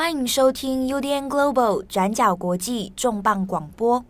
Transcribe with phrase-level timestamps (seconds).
[0.00, 4.04] 欢迎收听 UDN Global 转角国际重磅广播。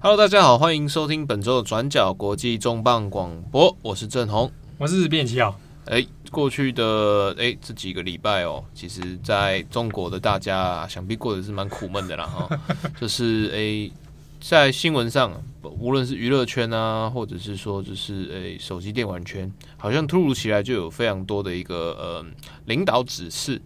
[0.00, 5.54] Hello，大家好，欢迎收听本周的转角国际重磅广播，我是郑红，我是变奇啊。
[5.84, 12.58] 哎，过去的哎这几个礼拜哦，其实在中国的大家想必过得是蛮苦闷的啦哈，
[12.98, 13.94] 就是哎。
[14.46, 22.24] 在新闻上，无论是娱乐圈啊，或者是说就是诶、欸、手机电玩圈，好像突如其来就有非常多的一个呃
[22.66, 23.56] 领导指示，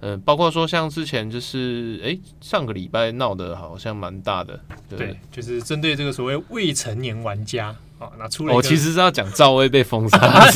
[0.00, 7.66] 嗯、呃，包括说像之前就是诶、欸、上个礼拜闹得好像蛮大的，对，对，就是针对这个所谓未成年玩家
[7.98, 10.18] 啊，那出了我、哦、其实是要讲赵薇被封杀？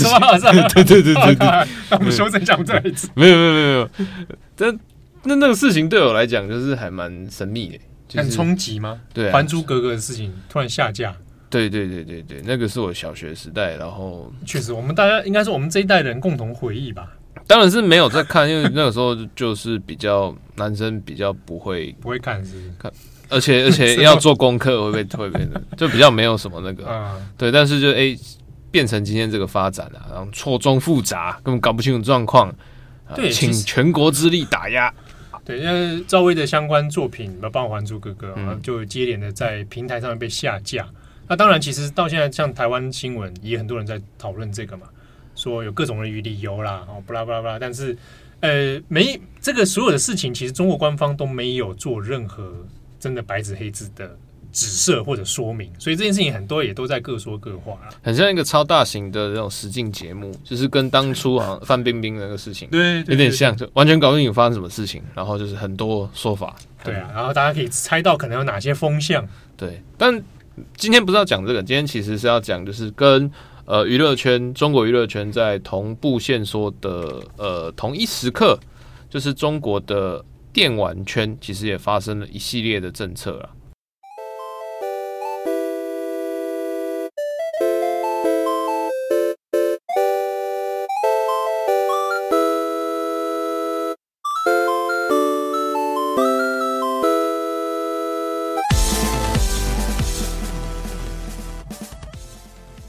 [0.73, 3.91] 对对对对对， 我们修正讲这一次，没有没有没有没有，
[4.57, 4.79] 但
[5.25, 7.79] 那那个事情对我来讲就是还蛮神秘的。
[8.09, 9.01] 就是、很冲击吗？
[9.13, 11.15] 对、啊，《还珠格格》的事情突然下架。
[11.51, 17.15] 对对对对对，那个是我小学时代，然后确实，我们大家应该是我们这一代人共同回忆吧。
[17.47, 22.93] 当然是没有在看，因为那个时候就是比较男生比较不会 不会看是，是看，
[23.31, 28.19] 而且而且要做功课会被会被就比较没有什么那个、嗯、 对，但是就哎、欸、
[28.71, 32.55] 变成今天这个发展啊，然后错综复杂，根本搞不清楚状况，
[33.15, 34.93] 对，请全国之力打压。
[35.49, 40.87] 对，因为赵薇的相关作品，包括《还珠格格》嗯，就接连的在平台上面被下架。
[41.27, 44.87] 那当然，其实到现在，像台湾新闻也很多人在讨论这个嘛，
[45.35, 47.57] 说有各种的理由啦，哦，不啦不啦不啦。
[47.59, 47.97] 但是，
[48.41, 52.53] 呃，没这个所有的事情，其实中国官方都没有做任何
[53.01, 54.19] 真的白纸黑字的。
[54.53, 69.83] 指涉或者说明，所以这件事情很多也都在各说各话了，很像一个超大型的那种实境节目，就是跟当初好像范冰冰那个事情，对，有点像，就完全搞不清楚发生什么事情，然后就是很多说法，对啊，然后大家可以猜到可能有哪些风向，对。
[69.97, 70.23] 但
[70.77, 73.31] 今天不是要讲这个，今天其实是要讲就是跟
[73.65, 78.59] 呃娱乐圈、中国娱乐圈在同步线说的呃同一时刻，
[79.11, 83.51] 就是中国的电玩圈其实也发生了一系列的政策了。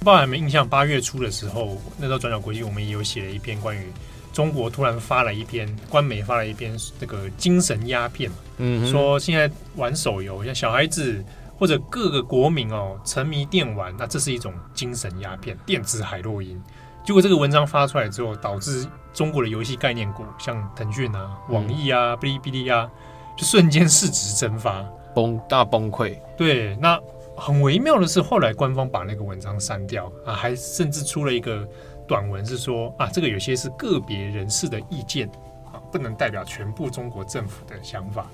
[0.09, 0.67] 不知道有没印象？
[0.67, 3.85] 八月初的时候，那时候转角国际我们也有写了一篇关于
[4.33, 11.23] 中国突然发了一篇官媒发了一篇那个精神鸦片，嗯，说现在玩手游，像小孩子
[11.59, 16.59] 或者各个国民哦沉迷电玩，那这是一种精神鸦片，电子海洛因。
[17.05, 22.89] 结果这个文章发出来之后，导致中国的游戏概念股，像腾讯啊、网易啊、哔哩哔哩啊，
[23.37, 24.83] 就瞬间市值蒸发，
[25.13, 26.17] 崩大崩溃。
[26.35, 26.99] 对，那。
[27.39, 31.67] 很微妙的是，后来官方把那个文章删掉啊，还甚至出了一个
[32.07, 35.27] 短文，是说啊，这个有些是个别人士的意见
[35.71, 38.29] 啊，不能代表全部中国政府的想法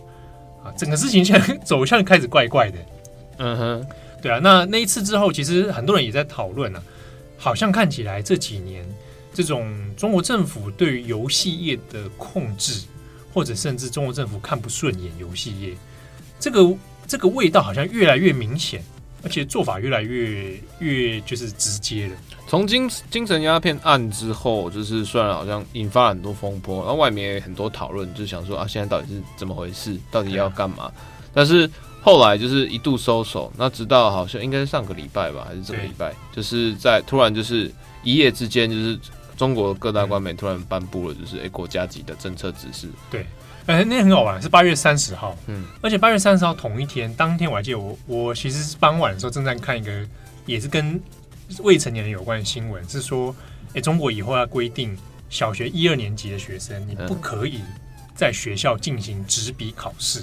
[0.63, 0.73] 啊。
[0.75, 2.77] 整个事情现在走向开始怪怪的。
[3.38, 3.88] 嗯哼，
[4.21, 4.39] 对啊。
[4.41, 6.83] 那那一次之后，其实很多人也在讨论啊，
[7.38, 8.85] 好像看起来这几年
[9.33, 12.85] 这种中国政府对于游戏业的控制，
[13.33, 15.73] 或者甚至中国政府看不顺眼游戏业，
[16.39, 18.81] 这个这个味道好像越来越明显。
[19.25, 22.16] 而且做法越来越越就是直接了。
[22.47, 29.97] 从精精神鸦片案之后，就是虽然好像引发了很多风波，然后外面也很多讨论，就想说啊，现在到底是怎么回事？
[30.12, 30.91] 到底要干嘛？
[31.34, 31.68] 但是
[32.03, 37.72] 后来就是一度收手，那直到好像应该是上个礼拜吧，还是这个礼拜，就是在突然就是
[38.03, 38.97] 一夜之间，就是
[39.36, 42.88] 中国各大官媒突然颁布了，就是诶、欸、国家级的政策指示。
[43.09, 43.25] 对。
[43.67, 45.35] 哎、欸，那天很好玩，是八月三十号。
[45.47, 50.05] 嗯，而且八月三十号同一天，当天我还记得我，我其实是傍晚的时候正在看一个，
[50.45, 51.01] 也是跟
[51.63, 53.35] 未成年人有关的新闻，是说，
[53.69, 54.95] 哎、欸，中国以后要规定
[55.29, 57.61] 小学一二年级的学生，你不可以
[58.13, 60.19] 在学校进行纸笔考试。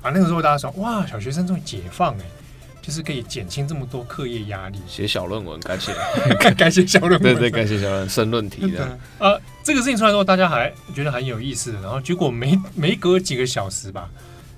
[0.00, 2.41] 啊，那个时候大家说，哇，小学生终于解放哎、欸。
[2.82, 5.94] 就是可以减轻这么多课业压力，写小论文感谢，
[6.58, 8.98] 感谢小论文，对对，感谢小论文，申论题的。
[9.20, 14.10] 呃，这个事情出来之后，大家还觉得很有意思，然后结果没没隔几个小时吧，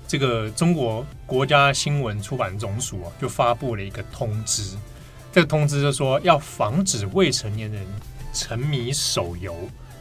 [0.07, 4.75] 这个中国国家新闻出版总署啊就发布了一个通知，
[5.31, 7.85] 这个通知就说要防止未成年人
[8.33, 9.55] 沉迷手游、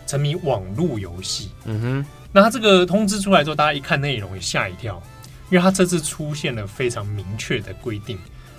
[0.06, 1.50] 沉迷网络游戏。
[1.66, 5.02] 嗯哼，那他这个通知出来之后，大家一看内容也吓一跳。
[5.50, 8.18] 因为他这次出现了非常明确的规定，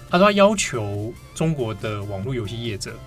[0.09, 2.97] 他说他要求中国的网络游戏业者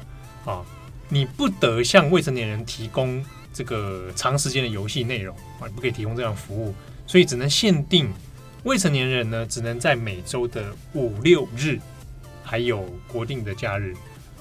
[0.45, 0.63] 啊，
[1.09, 6.75] 你不得向未成年人提供这个长时间的游戏内容啊，你不可以提供这样服务，
[7.07, 8.13] 所以只能限定
[8.65, 11.79] 未成年人呢，只能在每周的五六日，
[12.43, 13.95] 还有国定的假日，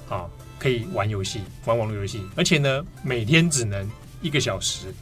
[0.09, 0.25] 啊，
[0.57, 3.89] 可以玩游戏，玩网络游戏，而且呢，每天只能
[4.21, 4.93] 一个小时。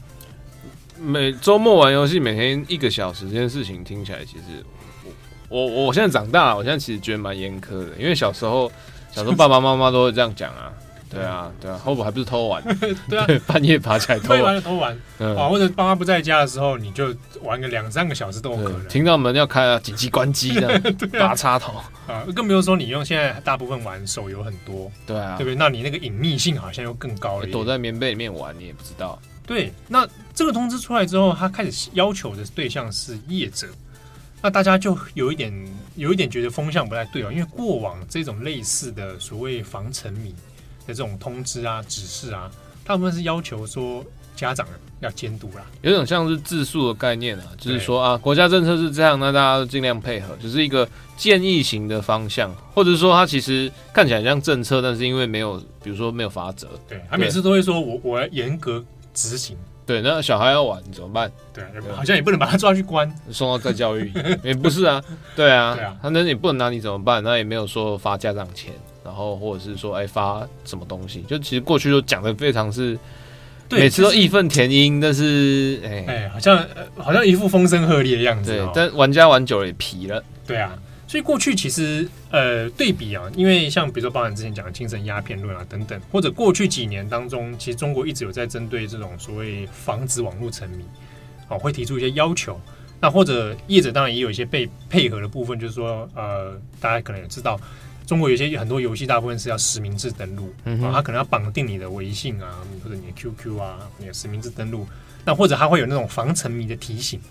[1.00, 4.64] 每周末玩游戏，每天一个小时，这件事情听起来其实
[5.50, 8.72] 我，我我现在长大了，我现在其实觉得蛮严苛的，因为小时候，
[9.12, 10.72] 小时候爸爸妈妈都会这样讲啊。
[11.08, 12.62] 对啊，对啊，后补还不是偷玩？
[13.08, 18.88] 对啊，半夜爬起来偷玩，偷玩啊，或者爸妈不在家的时候，你就玩个两三个小时都有可能。
[18.88, 20.82] 听到门要开啊，紧急关机这样，
[21.18, 21.74] 拔插头
[22.08, 25.56] 啊，更不用说你用现在大部分玩手游很多，对啊，对不对？
[25.56, 29.18] 那你那个隐秘性好像又更高了，躲在棉被里面玩你也不知道。
[29.46, 33.68] 对，那这个通知出来之后，他开始要求的对象是业者，
[34.42, 35.54] 那大家就有一点
[35.96, 40.34] 有一点觉得风向不太对哦，因为过往这种类似的所谓防沉迷。
[40.88, 42.48] 的这种通知啊、指示啊，
[42.84, 44.06] 大部分是要求说
[44.36, 44.68] 家长
[45.00, 50.88] 要监督啦，有种像是自诉的概念啊，就是说啊，国家政策是这样，那大家都尽量配合，就是一个
[51.18, 61.32] 建议型的方向，或者说他其实看起来像政策，但是因为没有，比如说没有法则，对他每次都会说我我要严格执行，对，那小孩要玩怎么办？
[61.52, 61.64] 对，
[61.96, 64.12] 好像也不能把他抓去关，送到再教育，
[64.44, 65.02] 也不是啊，
[65.36, 67.24] 对啊， 对啊，他那也不能拿你怎么办？
[67.24, 68.72] 那也没有说发家长钱。
[69.06, 71.22] 然后或者是说，哎，发什么东西？
[71.28, 72.98] 就其实过去都讲的非常是，
[73.70, 76.66] 每次都义愤填膺，但是哎哎，好像
[76.98, 78.52] 好像一副风声鹤唳的样子。
[78.52, 80.24] 对，但玩家玩久了也疲了。
[80.48, 80.74] 对啊，
[81.16, 90.84] 所以过去其实呃对比啊，因为像比如说包含之前讲的精神鸦片论啊等等，或者过去几年当中，其实中国一直有在针对这种所谓防止网络沉迷，
[91.48, 92.60] 啊，会提出一些要求。
[93.00, 97.58] 那或者业者当然也有一些被配合的部分，就是说呃，大家可能也知道。
[98.06, 104.86] 中国有些很多游戏，大部分是要实名制登录，啊，它可能要绑定你的微信啊，或者你的 QQ 啊，你的实名制登录。
[105.24, 107.22] 那或者他会有那种防沉迷的提醒，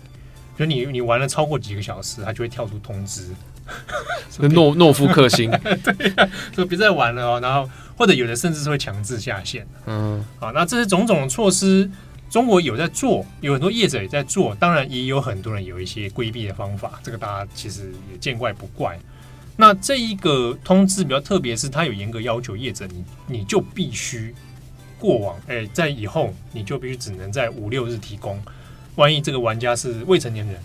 [0.57, 3.29] 就你你玩了超过几个小时，他就会跳出通知。
[4.51, 5.49] 诺诺夫克星，
[5.83, 7.39] 对、啊，就别再玩了哦。
[7.41, 9.65] 然后或者有的甚至是会强制下线。
[9.85, 11.89] 嗯，好，那这些种种措施，
[12.29, 18.99] 中国有在做，有很多业者也在做，当然也有很多人有一些规避的方法，这个大家其实也见怪不怪。
[19.57, 24.35] 那这一个通知比较特别，是它有严格要求业者，你你就必须
[24.99, 28.37] 过往，哎、欸，在以后你就必须只能在五六日提供。
[28.95, 30.57] 万一这个玩家是未成年人，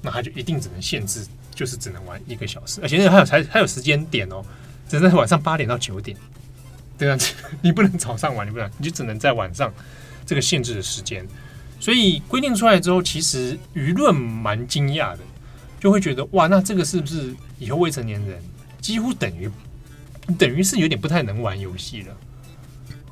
[0.00, 1.26] 那他就一定只能限制，
[1.58, 4.44] 就是只能玩一个小时，而且还有还还有时间点哦，
[4.88, 6.16] 只能在晚上八点到九点，
[6.96, 7.18] 对啊，
[7.60, 9.74] 你不能早上玩，你不能，你就只能在晚上
[10.24, 11.26] 这个限制的时间。
[11.80, 15.20] 所以规定出来之后，其实舆论蛮惊讶的。
[15.80, 18.42] 就会觉得哇，那这个是不是以后未成年人
[18.80, 19.48] 几乎等于
[20.36, 22.16] 等于是有点不太能玩游戏了？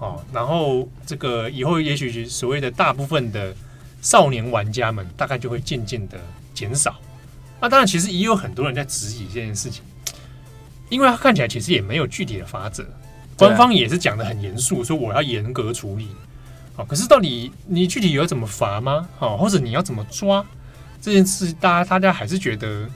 [0.01, 3.55] 哦，然后这个以后也许所谓的大部分的
[4.03, 6.19] 少年玩家们，大概就会渐渐的
[6.55, 7.01] 减少。
[7.67, 9.83] 那当然，其实也有很多人在质疑这件事情，
[10.89, 12.87] 因为他看起来其实也没有具体的法则，
[13.37, 16.07] 官方也是讲的很严肃，说我要严格处理。
[16.77, 19.09] 好，可是到底你具体有要怎么罚吗？
[19.19, 20.47] 好，或者你要怎么抓？
[21.01, 22.89] 这件事，大家大家还是觉得，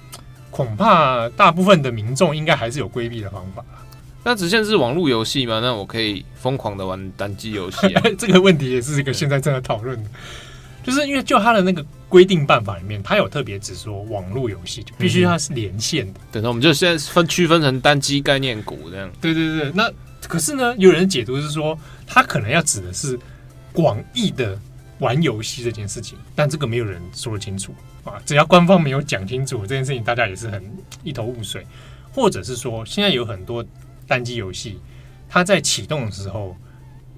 [0.52, 3.64] 恐怕大部分的民众应该还是有规避的方法。
[4.22, 5.58] 那只限是网络游戏吗？
[5.60, 7.78] 那我可以疯狂的玩单机游戏？
[8.16, 10.10] 这个问题也是一个现在正在讨论的，
[10.84, 16.20] 就是因为就他的那个规定办法里面，它有特别指说，网络游戏就必须它是连线的。
[16.30, 19.10] 对，那我们就现在分区分成单机概念股这样。
[19.20, 23.18] 对对对，那可是呢，有人解读是说，它可能要指的是
[23.72, 24.58] 广义的
[24.98, 27.74] 玩游戏这件事情，但这个没有人说得清楚。
[28.04, 30.62] 啊，只要官方没有讲清楚这件事情，大家也是很
[31.02, 31.64] 一头雾水。
[32.12, 33.64] 或者是说，现在有很多
[34.04, 34.80] 单机游戏，
[35.28, 36.56] 它在启动的时候，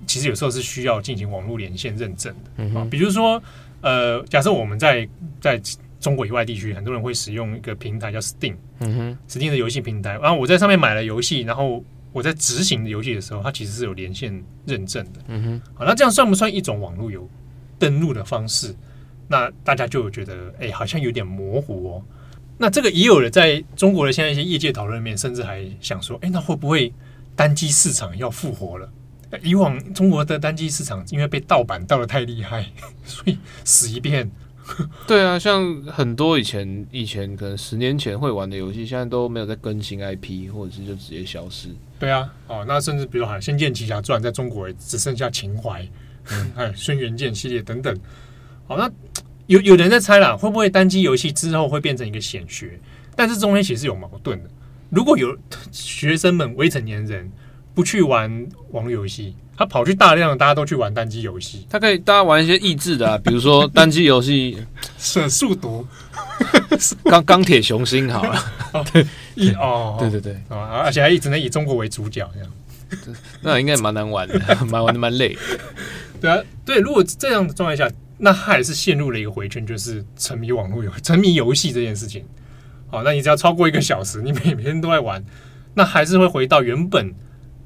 [0.07, 2.50] 其实有时候是需要进行网络连线认证的。
[2.59, 3.43] 嗯哼，比如说，
[3.83, 5.07] 呃，假设我们在
[5.41, 5.61] 在
[6.01, 10.19] 中国以外地区，很多人会使用一个平台叫 Steam，嗯哼，Steam 的游戏平台。
[10.19, 15.21] 然后我在上面买了游戏，然后我在执行游戏的时候，它其实是有连线认证的。
[15.29, 17.29] 嗯哼，好，那这样算不算一种网络游
[17.79, 18.75] 登录的方式？
[19.29, 22.03] 那大家就觉得，哎、欸，好像有点模糊哦。
[22.59, 26.93] 那这个也有人在中国的现在一些业界讨论面，甚至还想说，哎、欸，那会不会
[27.35, 28.89] 单机市场要复活了？
[29.43, 32.67] 以往中国的单机市场因为被盗版盗的太厉害，
[33.05, 34.31] 所以死一遍。
[35.09, 41.69] 对啊，像很多以前以前可能十年前会玩的游戏，现在都没有在更新 IP，或者是就直接消失。
[41.99, 45.87] 对啊，哦，那甚至比如说《仙剑奇侠传》在中国也只剩下情怀，
[46.31, 47.95] 嗯，还 有《轩辕剑》系列等等。
[48.69, 48.89] 好，那
[49.49, 52.79] 有有人在猜啦，会不会单机游戏之后会变成一个显学？
[53.17, 54.49] 但是中间其实有矛盾的。
[54.91, 55.37] 如果有
[55.73, 57.31] 学生们未成年人
[57.75, 61.67] 不去玩网络游戏，他跑去大量的大家都去玩单机游戏。
[61.71, 64.62] 他可以大家玩一些益智的、啊，比如说单机游戏，
[64.99, 65.87] 是速读，
[67.05, 68.45] 钢钢铁雄心好了。
[68.93, 72.50] 对，一哦，对对对啊，而且还一直能以中国为主角这样，
[73.41, 75.37] 那应该蛮难玩的，蛮玩的蛮累。
[76.21, 82.25] 对啊，对，如果这样的状态下，那他还是陷入了一个回圈，就是沉迷网络游沉迷游戏这件事情。
[82.88, 85.25] 好，那你只要超过一个小时，你每天都在玩，
[85.75, 87.12] 那还是会回到原本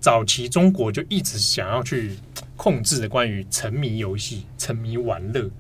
[0.01, 2.17] 早期中国就一直想要去
[2.55, 5.51] 控制的关于沉迷游戏、沉迷玩乐。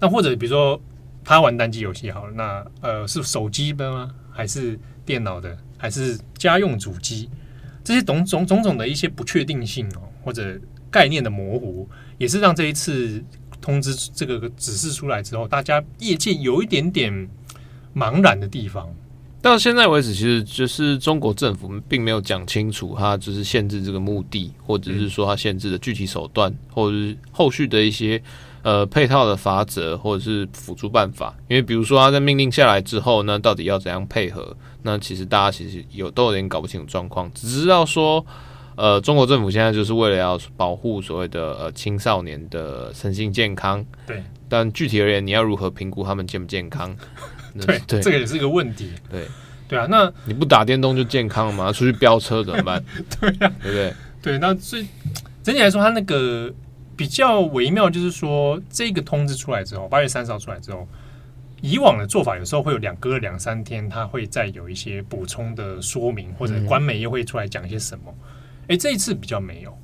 [0.00, 0.80] 那或者比如说
[1.24, 4.14] 他玩单机游戏好了，那呃是手机的吗？
[4.30, 5.56] 还是电脑的？
[5.78, 7.30] 还是家用主机？
[7.84, 10.58] 这些种种种种的一些不确定性哦，或者
[10.90, 11.88] 概念的模糊。
[12.18, 13.22] 也是让这一次
[13.60, 17.28] 通知这个指示出来之后，大家业界有一点点
[17.94, 18.88] 茫然的地方。
[19.44, 28.20] 到现在为止，其实就是中国政府并没有讲清楚，它就是限制这个目的，或者是说它限制的具体手段，或者是后续的一些
[28.62, 31.36] 呃配套的法则，或者是辅助办法。
[31.48, 34.56] 因为比如说，它在命令下来之后，那到底要怎样配合？
[34.82, 38.24] 那其实大家其实有都有点搞不清楚状况，只知道说。
[38.76, 43.86] 呃，中国政府现在就是为了要保护所谓的呃青少年的身心健康。
[44.04, 46.92] 对，但具体而言，你要如何评估他们健不健康？
[47.60, 48.90] 对，对，这个也是一个问题。
[49.10, 49.26] 对，
[49.68, 51.72] 对啊，那你不打电动就健康了吗？
[51.72, 52.84] 出去飙车怎么办？
[53.20, 53.94] 对啊，对不对？
[54.22, 54.86] 对，那所以
[55.42, 56.52] 整体来说，它那个
[56.96, 60.88] 比较微妙，就是说这个通知出来之后，八月三十号出来之后，
[61.60, 68.04] 以往的做法有时候会有两隔两三天，它会再有一些补充的说明，或者官媒又会出来讲一些什么。
[68.08, 68.14] 嗯
[68.66, 69.78] 哎，这一次比较没有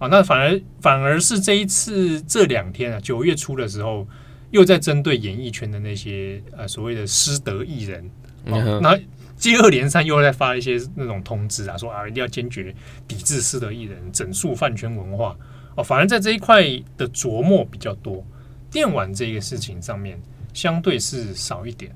[0.00, 4.04] 啊，那反而反而是这一次这两天啊，九月初的时候，
[4.50, 8.10] 又在针对演艺圈的那些呃所谓的失德艺人，
[8.46, 8.98] 啊、那
[9.36, 12.74] 接二连三又在发一些那种通知啊，说啊一定要坚决
[13.06, 15.36] 抵制失德艺人，整肃饭圈文化
[15.74, 15.84] 哦、啊。
[15.84, 16.62] 反而在这一块
[16.96, 18.24] 的琢磨比较多，
[18.70, 20.18] 电玩这个事情上面
[20.54, 21.94] 相对是少一点。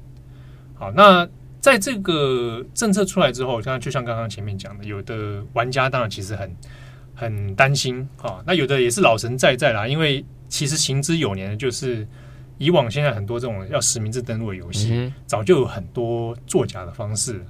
[0.74, 1.28] 好，那。
[1.60, 6.56] 在这个政策出来之后，刚刚就像刚刚前面讲的，有的玩家当然其实很
[7.14, 8.42] 很担心啊。
[8.46, 12.08] 那有的也是老神在在啦，因为其实行之有年，就是
[12.60, 17.42] 以往现在很多这种要实名制登录的游戏，嗯、早就有很多作假的方式。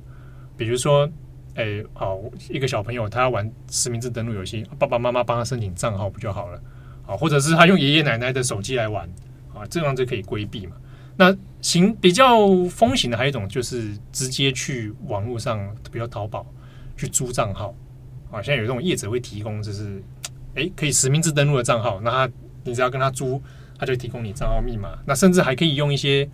[0.56, 1.10] 比如说，
[1.56, 6.62] 哎，好一个小朋友他要玩实名制登录游戏，爸爸妈妈帮他申请账号不就好了？
[7.08, 9.04] 啊，或者是他用爷爷奶奶的手机来玩，
[9.52, 10.76] 啊，这样就可以规避嘛。
[11.16, 15.58] 那行比较风行的还有一种就是直接去网络上，
[15.90, 16.46] 比如淘宝
[16.96, 17.74] 去租账号
[18.30, 18.40] 啊。
[18.40, 20.00] 现在有这种业者会提供，就是
[20.54, 23.42] 诶可以实名制登录的账号，那他你只要跟他租，
[23.80, 24.90] 他就提供你账号密码。
[25.06, 26.28] 那甚至还可以用一些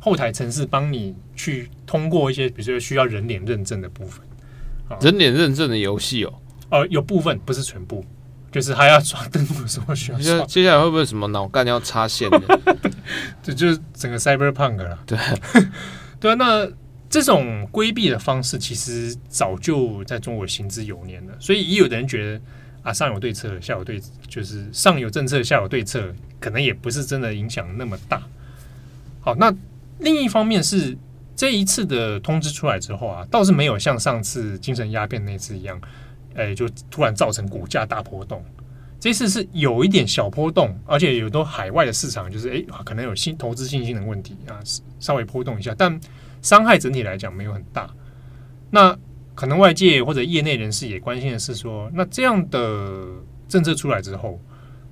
[0.00, 4.20] 后台程式帮你去通过一些，比如说需要人脸认证的部分。
[5.00, 6.34] 人脸认证的游戏哦，
[6.70, 8.04] 哦，有部分不是全部。
[8.50, 12.40] 就是还要刷登录的时候需要刷，接下来会不会什么脑干要插线的？
[13.42, 14.98] 这就是整个 cyberpunk 了。
[15.04, 15.18] 对，
[16.18, 16.34] 对啊。
[16.34, 16.66] 那
[17.10, 21.34] 这种规避的方式，其实早就在中国行之有年了。
[21.38, 22.40] 所以，也有的人觉得
[22.82, 28.22] 啊，上有对策，下有对，就是上有政策，下有对策，可能也不是真的影响那么大。
[29.20, 29.54] 好，那
[29.98, 30.96] 另一方面是
[31.36, 35.80] 这一次的通知出来之后啊，倒是没有像上次精神鸦片那次一样。
[36.34, 38.44] 哎，就突然造成股价大波动，
[39.00, 44.60] 这次是有一点小波动，而且有多海外的市场就是哎，可能有新投资信心的问题啊，
[45.00, 45.98] 稍微波动一下，但
[46.40, 47.90] 伤害整体来讲没有很大。
[48.70, 48.96] 那
[49.38, 53.06] 可能外界或者业内人士也关心的是说，那这样的
[53.48, 54.40] 政策出来之后，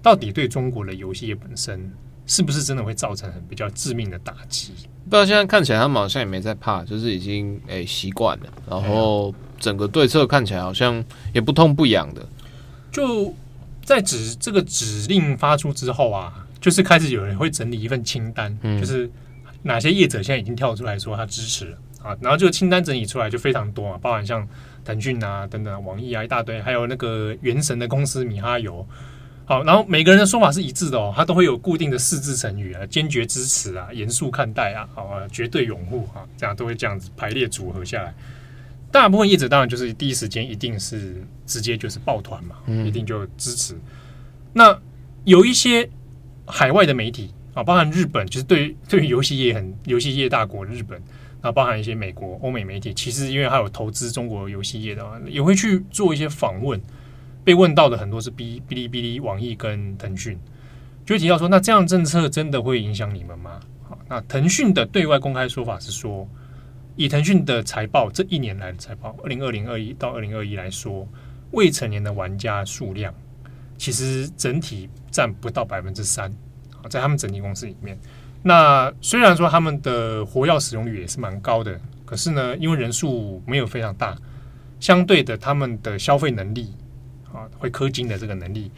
[0.00, 1.92] 到底对中国的游戏业本身
[2.26, 4.72] 是不是真的会造成很比较致命的打击？
[5.06, 9.34] 不知道现在看起来他们好像也没在怕，就是已经诶习惯了，然后。
[9.58, 12.20] 整个对策看起来好像也不痛不痒的，
[12.92, 13.34] 就
[13.82, 19.10] 在指这个指令发出之后啊，就是开始有人会整理一份清单，嗯、就是
[19.62, 24.46] 哪些业者现在已经跳出来说他支持了啊，然后这个清单整理出来就非常多啊，包含像
[24.84, 28.86] 腾讯啊等等、网易啊一大堆，还有那个原神的公司米哈游，
[29.44, 38.14] 好，然后每个人的说法是一致的哦，他都会有固定的四字成语啊，坚决支持啊，严肃看待啊，好啊，绝对拥护啊，这样都会这样子排列组合下来。
[38.92, 43.74] 大部分业者当然就是第一时间一定是直接就是抱团嘛，一定就支持。
[44.52, 44.78] 那
[45.24, 45.90] 有一些
[46.46, 51.02] 海外的媒体啊，包含日本，就是对对于游戏业很游戏业大国日本，
[51.46, 56.80] 那包含一些美国、欧美媒体，其实因为还有投资中国游戏业的，也会去做一些访问。
[57.44, 60.36] 被问到的很多是哔哔哩哔哩、网易跟腾讯，
[61.04, 63.60] 就会提到说，那这样政策真的会影响你们吗？
[63.88, 66.28] 好，那腾讯的对外公开说法是说。
[66.96, 71.06] 以腾讯的财报这一年来的财报，二零二零二一到二零二一来说，
[71.52, 73.14] 未成年的玩家数量，
[73.78, 76.34] 其实整体占不到百分之三，
[76.90, 77.96] 在他们整体公司里面。
[78.42, 84.16] 那虽然说他们的活跃使用率也是蛮高的，可是呢，因为人数没有非常大，
[84.78, 86.72] 相对的他们的消费能力
[87.32, 88.70] 啊，会氪金的这个能力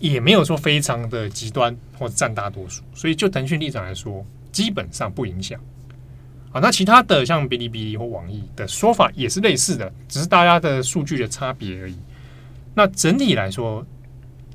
[0.00, 5.60] 也没有说非常的极端或者占大多数，所以就腾讯立场来说，基本上不影响。
[6.50, 11.96] 啊，那其他的像哔哩哔哩或网易的说法也是类似的，只是大家的数据的差别而已。
[12.74, 13.86] 那整体来说，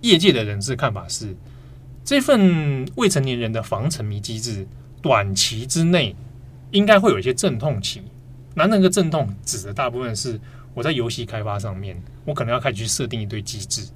[0.02, 1.34] 业界的人士看法是。
[2.08, 4.66] 这份未成年人的防沉迷机制，
[5.02, 6.16] 短期之内
[6.72, 8.02] 应该会有一些阵痛期。
[8.56, 10.40] 那那个阵痛指的大部分是
[10.74, 13.92] 我在游戏开发上面，我可能要开始去设定一堆机制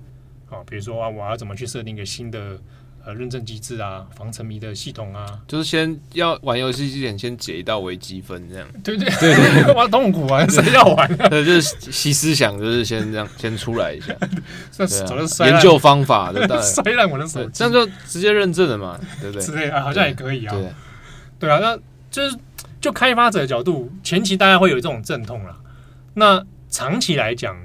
[0.50, 2.60] 啊，比如说啊，我要怎么去设定一个新的。
[3.06, 8.68] 呃，认证机制啊，防沉迷的系统啊，就是先要玩游戏之前先解一道微积分，这样。
[8.84, 9.10] 对对。
[9.20, 11.18] 对对，玩痛苦啊，谁要玩？
[11.30, 19.42] 对，就是习思想，就是先这样先出来一下， 啊、研究方法，对， 摔烂我的手机，这样就直接认证了嘛，对不对？
[19.46, 20.70] 之类啊，好像也可以啊，对，
[21.40, 21.78] 对啊，那
[22.10, 22.38] 就是
[22.80, 25.58] 就开发者的角度，前期大家会有这种阵痛啦，
[26.14, 27.56] 那长期来讲。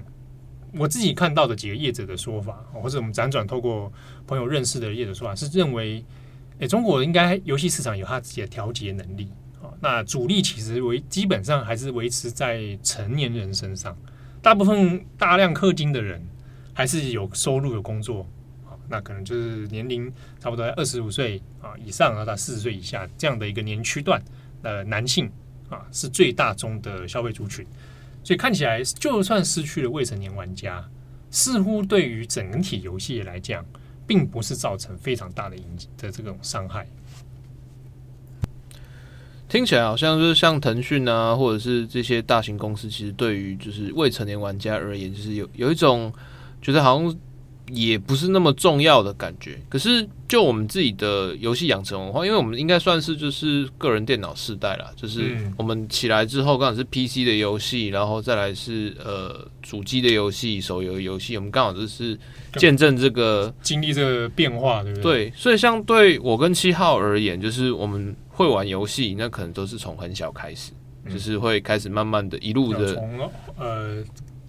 [0.78, 3.92] 我自己看到的几个业者的说法，或者我们辗转透过
[4.26, 6.04] 朋友认识的业者说法，是认为，
[6.58, 9.28] 诶，中国应该游戏市场有它自己的调节能力
[9.62, 9.72] 啊。
[9.80, 13.96] 那主力其实维基本上还是维持在成年人身上，
[14.42, 16.22] 大部分大量氪金的人
[16.74, 18.26] 还是有收入有工作
[18.64, 18.76] 啊。
[18.88, 24.22] 那可能就是年龄差不多在二十五岁啊以上啊到四十岁以下这样的一个年区段
[24.62, 25.30] 的男性
[25.68, 27.66] 啊，是最大宗的消费族群。
[28.26, 30.84] 所以看起来，就算失去了未成年玩家，
[31.30, 33.64] 似乎对于整体游戏来讲，
[34.04, 35.62] 并不是造成非常大的影
[35.96, 36.88] 的这种伤害。
[39.48, 46.12] 听起来好像就是像腾讯啊，或者是这些大型公司，其实对于就是未成年玩家而言，就是有有一种
[46.60, 47.16] 觉得好像。
[47.72, 62.16] 也不是那么重要的感觉，可是就我们自己的游戏养成文化，因为我们应该算是就是个人电脑世代啦，就是我们起来之后刚好是 PC 的游戏，然后再来是呃主机的游戏、手游游戏，我们刚好就是
[62.54, 65.30] 见证这个经历这个变化，对不对？
[65.30, 70.70] 对，所以相对我跟七号而言，就是我们会玩游戏，那可能都是从很小开始，
[71.10, 74.04] 就是会开始慢慢的一路的从呃。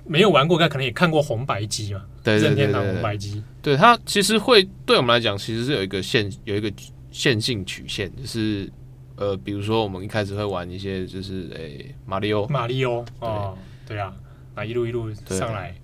[0.08, 2.04] 没有玩过，但可能也看过红白机嘛？
[2.24, 6.72] 对对对，对，对，红白机，对它其实会对我们来讲，其实是有一个线，有一个
[7.12, 8.70] 线性曲线，就是
[9.16, 14.14] 呃，比如说我们一开始会玩一些，就是诶，马里奥，马里奥，哦，对啊，
[14.56, 15.76] 那一路一路上来。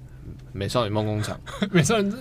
[0.51, 1.39] 美少女梦工厂，
[1.71, 2.11] 美少女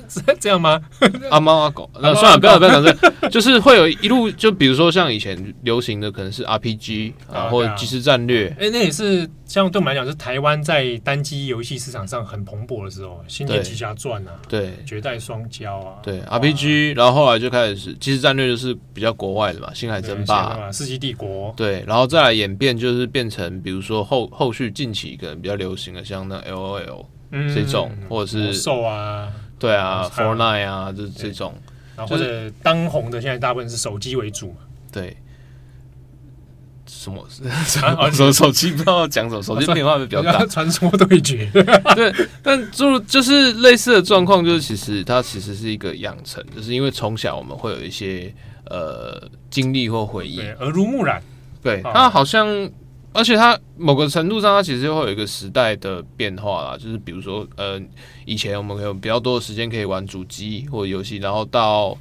[0.41, 0.81] 这样吗？
[1.31, 2.83] 阿猫阿狗，那算了，不要不要讲
[3.21, 8.49] 这， 就是会有一路，就比如说像以前流行的，可能是 RPG 啊，或者即时战略。
[8.59, 27.05] 哎，那也是像对我们来讲，是台湾在单机游戏市场上很蓬勃的时候，《仙剑奇侠传》啊，对，《绝代双骄》啊，对 RPG，然后后来就开始是即时战略，就是比较国外的嘛，《星海争霸》、《世纪帝国》，对，然后再来演变，就是变成比如说后后续近期可能比较流行的，像那 LOL。
[27.55, 31.55] 这种或者是兽啊，对啊，Fortnite 啊，这这种，
[31.97, 34.57] 然后或者当红的现在大部分是手机为主嘛，
[34.93, 35.17] 对，
[36.87, 37.27] 什么？
[38.13, 38.71] 手手机？
[38.73, 41.49] 不知道讲什么，手机变化比较大，传说对决，
[41.97, 48.33] 对，但就就是类似的状况，就是其实它其实是一个养成，就是因为从小我们会有一些
[48.69, 51.23] 呃经历或回忆，耳濡目染，
[51.63, 52.71] 对，它好像。
[53.13, 56.77] 而且它某个程度上，它其实会有一个时代的变化啦。
[56.77, 57.81] 就是比如说，呃，
[58.25, 61.97] 以前我们有比较多的时间可以玩主机或者游戏，然后到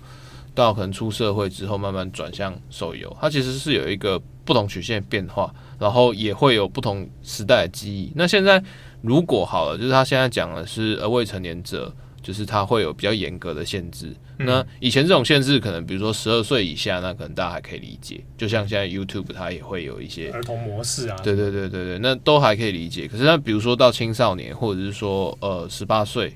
[0.55, 3.15] 到可能出社会之后，慢慢转向手游。
[3.19, 8.11] 它其实是有一个不同曲线变化，然后也会有不同时代的记忆。
[8.15, 8.63] 那现在
[9.01, 11.93] 如果好了，就是他现在讲的是呃未成年者。
[12.21, 14.13] 就是它会有比较严格的限制。
[14.37, 18.23] 那以前这种限制，可能比如说十二岁以下，那可能大家还可以理解。
[18.37, 23.07] 就像现在 YouTube 它也会有一些儿童模式啊，对对对对对，那都还可以理解。
[23.07, 26.35] 可是那比如说到青少年，或者是说呃十八岁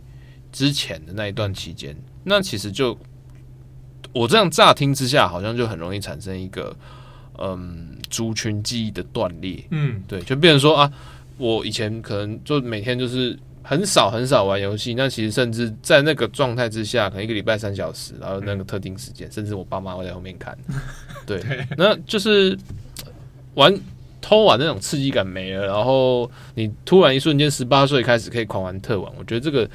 [0.51, 2.95] 之前的那一段期间，那其实就
[4.13, 6.75] 我这样乍听之下，好像就很容易产生一个
[7.39, 9.63] 嗯族群记忆的断裂。
[9.71, 10.93] 嗯，对，就变成说啊，
[11.37, 13.35] 我以前可能就每天就是。
[13.67, 20.55] 很少很少玩游戏，那其实甚至在那个状态之下，可能一个礼拜三小时，然后那个特定时间，嗯、甚至我爸妈会在后面看。
[21.25, 22.55] 对，对那就是
[23.55, 23.75] 玩
[24.21, 29.67] 偷玩那种刺激感没了，然后你突然一瞬间十八岁开始可以狂玩特玩，我觉得这个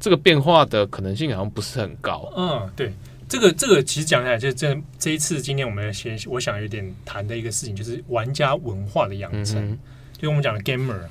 [0.00, 2.28] 这个变化的可能性好像不是很高。
[2.36, 2.92] 嗯，对，
[3.28, 9.78] 这个这个其实讲起来，就这这一次今天我们先我想有点谈的一个事情，就是玩家文化的养成，嗯、
[10.18, 11.10] 就我们讲的 gamer 啊。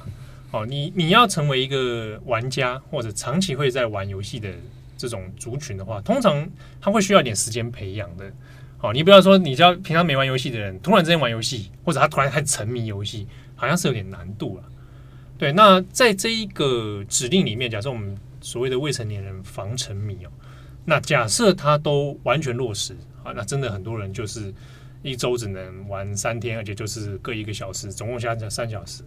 [0.55, 4.49] 哦，你你要成为一个玩家或者长期会在玩游戏的
[4.97, 8.31] 这种族群的话，通常他会需要一点时间培养的。
[8.77, 14.63] 好，你不要说你叫平常没玩游戏的人，突然之间玩游戏，或者他突然还沉迷游戏，好像是有点难度了。
[15.37, 20.31] 对，那在这一个指令里面，假设我们所谓的未成年人防沉迷哦，
[20.85, 24.53] 那假设他都完全落实啊，那真的很多人就是
[25.03, 29.03] 一周只能玩三天，而且就是各一个小时，总共加起来三小时。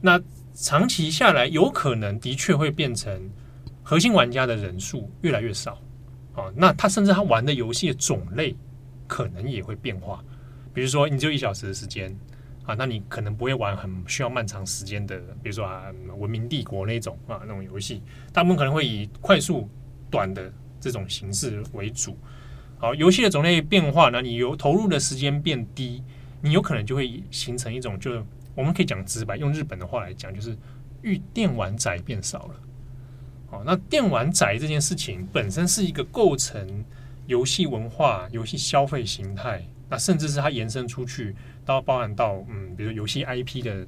[0.00, 0.18] 那
[0.54, 3.30] 长期下来，有可能的确会变成
[3.82, 5.80] 核心玩家的人数越来越少
[6.34, 6.52] 啊。
[6.54, 8.54] 那他甚至他玩的游戏的种类
[9.06, 10.24] 可能也会变化，
[10.72, 12.16] 比如说你只有一小时的时间。
[12.66, 18.02] 啊，那你可能不会玩很需要漫长时间的，比如说啊，《文明帝国》那种啊那种游戏，
[18.34, 19.68] 大部分可能会以快速
[20.08, 22.16] 短的这种形式为主。
[22.78, 26.04] 好，游戏的种类变化呢，你有投入的时间变低，
[26.42, 28.24] 你有可能就会形成一种，就
[28.60, 30.56] 我们可以讲直白，用日本的话来讲，就是
[31.00, 32.54] 遇电玩宅变少了。
[33.50, 36.84] 哦，那电玩宅这件事情本身是一个构成
[37.26, 41.34] 游戏文化、游戏消费形态，那甚至是它延伸出去。
[41.64, 43.86] 到包含到嗯，比如游戏 IP 的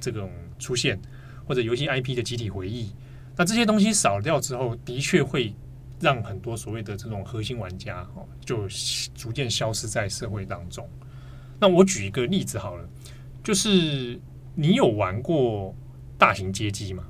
[0.00, 0.98] 这种出现，
[1.46, 2.90] 或者游戏 IP 的集体回忆，
[3.36, 5.54] 那这些东西少掉之后，的确会
[6.00, 8.66] 让很多所谓的这种核心玩家哦，就
[9.14, 10.88] 逐渐消失在社会当中。
[11.60, 12.88] 那我举一个例子好了，
[13.48, 14.20] 就是
[14.56, 15.74] 你有玩过
[16.18, 17.02] 大型街机吗？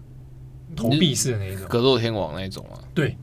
[0.77, 2.79] 投币式的那一种，格斗天王那一种啊？
[2.95, 3.17] 对，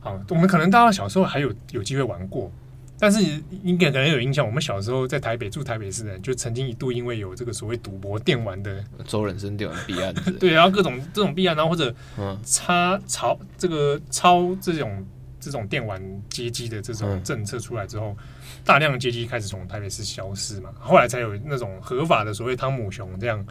[0.00, 2.50] 好，我们可能大家小时候还有有机会玩过。
[2.98, 15.06] 但是你可能有印象，我们小时候在台北住台北市的人，就曾经一度因为有这个所谓赌博电玩的周人生电玩弊案， 对，然后各种这种弊案，然后或者嗯插超这个超这种
[15.42, 16.00] 这种电玩
[16.30, 18.16] 街机的这种政策出来之后，
[18.64, 23.44] 大量的街机开始从台北市消失嘛，后来才有那种合法的所谓汤姆熊这样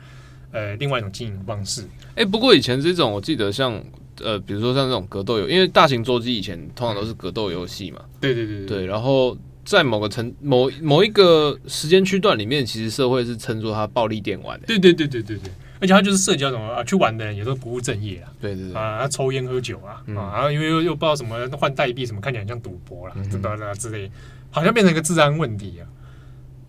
[0.51, 1.83] 呃另外一种经营方式。
[2.15, 3.83] 哎，不过以前这种我记得像
[4.21, 9.37] 呃，比如说像这种格斗游，因为大型桌机以前通常都是格斗游戏嘛，对对对对，对，然后。
[9.63, 14.65] 在某个层某某一个时间区段里面，其实社会是称作它暴力电玩的。
[14.65, 18.31] 对对对对对对，而且他就是社交什么啊，去玩的人也都不务正业啊。
[18.39, 24.09] 对对对啊，抽烟喝酒啊、嗯、啊，然后因为又又不知道什么换代币什么，看起来很像赌博啦，这之类，
[24.49, 25.87] 好像变成一个治安问题啊。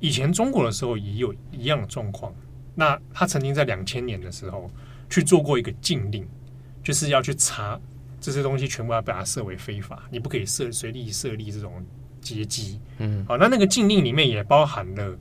[0.01, 2.35] 以前中国的时候也有一样的状况，
[2.75, 4.68] 那他曾经在两千年的时候
[5.09, 6.27] 去做过一个禁令，
[6.83, 7.79] 就是要去查
[8.20, 11.72] 这些东西，全部要把它设为非法，你不可以设随地设立这种。
[12.22, 15.18] 街机，嗯，好，那那个禁令里面也包含了，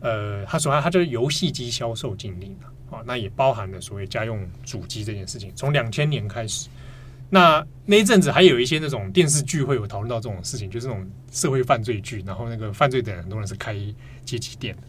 [0.00, 5.50] 呃，他说他他就是游戏机销售禁令啊，好，那也包含了所谓家用主机这件事情。
[5.56, 6.68] 从两千年开始，
[7.28, 13.74] 那那一阵子还有一些那种电视剧会有讨论到这种事情，就是那种社会犯罪剧，然后那个犯罪的人很多人是开
[14.24, 14.82] 街机店的。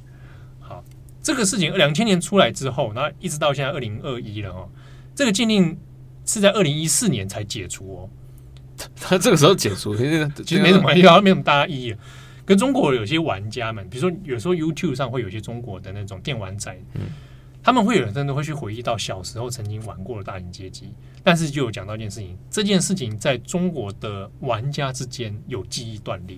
[0.60, 0.84] 好，
[1.24, 4.70] 这个事情两千年出来之后，那一直到现在二零二一了哦，
[5.16, 5.76] 这个禁令
[6.26, 8.10] 是在二零一四年才解除哦。
[8.96, 10.04] 他 这个时候解除，其
[10.56, 11.96] 实 没什么意义，没什么大意义。
[12.46, 17.02] 跟中国有些玩家们，比如说有时候 YouTube 上会有些中国的那种电玩仔，嗯，
[17.66, 26.38] 他们会有人真的会去回忆到小时候曾经玩过的大型街机，但是就有讲到一件事情，这件事情在中国的玩家之间有记忆断裂，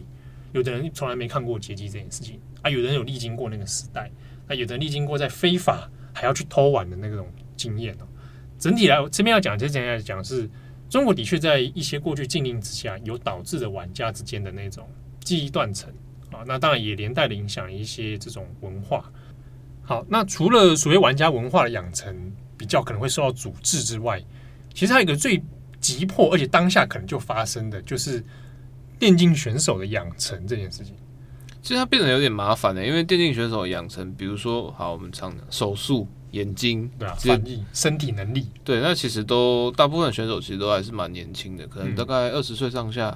[0.54, 4.10] 有的人从来没看过街机这件事情啊，有的人有历经过那个时代，
[4.48, 8.08] 啊，有的人历经过在非法还要去偷玩的那种经验哦。
[8.58, 10.50] 整体来这边要讲，这边来讲是。
[10.90, 14.88] 中国的确在一些过去禁令之下，有导致的玩家之间的那种
[15.20, 15.94] 记忆断层
[16.32, 19.12] 啊，那当然也连带的影响一些这种文化。
[19.88, 22.14] 好，那除了所谓玩家文化的养成
[22.58, 24.22] 比较可能会受到阻滞之外，
[24.74, 25.42] 其实还有一个最
[25.80, 28.22] 急迫而且当下可能就发生的就是
[29.00, 30.94] 电竞选手的养成这件事情。
[31.62, 36.08] 其实它变得有点麻烦的，因为电竞选手的养成，比如说，好，我们常讲手速。
[36.32, 43.08] 眼睛对啊，反应、身体能力对，那其实都大部分选手其实都还是蛮年轻的，可能大概二十岁上下。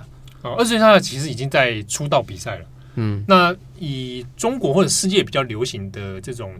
[0.44, 2.66] 哦、嗯，二十岁上下其实已经在出道比赛了。
[2.96, 6.54] 嗯，那以中国或者世界比较流行的这种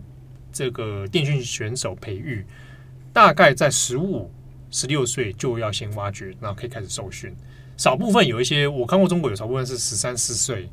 [0.52, 2.46] 这个电竞选手培育，
[3.14, 4.32] 大概在十五、
[4.70, 7.36] 十六岁就要先挖掘，然后可以开始受训。
[7.78, 10.70] 少部分有一些我看过，中国有少部分是十三四岁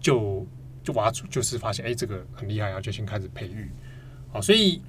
[0.00, 0.46] 就
[0.82, 3.70] 就挖出，就是发现哎，这个很厉害，然后就先开始培育。
[4.32, 4.80] 好，所以。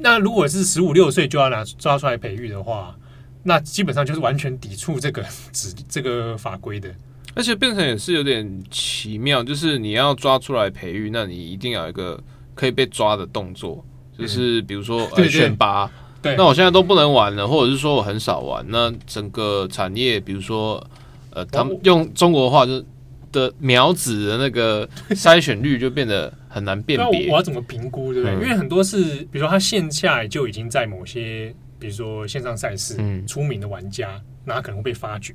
[0.00, 2.96] 那如果是十五六岁就要拿抓出来培育的话，
[3.42, 6.88] 那基本上就是完全抵触这个指这个法规的，
[7.34, 12.20] 而且变成也是有点奇妙，就是你要抓出来培育，那你一定要有一个
[12.54, 13.84] 可以被抓的动作，
[14.18, 20.84] 就是比如说呃选拔，对，那我现在都不能玩了，或者是说我很少玩，那整个产业，比如说
[21.30, 22.84] 呃，他们用中国话就是
[23.30, 26.32] 的苗子的那个 筛选率就变得。
[26.50, 27.28] 很难辨那别。
[27.30, 28.34] 我要怎么评估，对不对？
[28.34, 35.34] 嗯因为很多是，比如说他线下就已经在某些，比如说线上赛事嗯出名的玩家，那他可能会被发掘。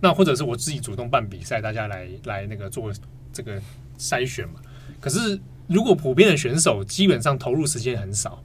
[0.00, 2.92] 那或者是我自己主动办比赛，大家来来那个做
[3.32, 3.60] 这个
[3.98, 4.54] 筛选嘛。
[5.00, 8.42] 可是如果普遍的选手基本上投入时间很少，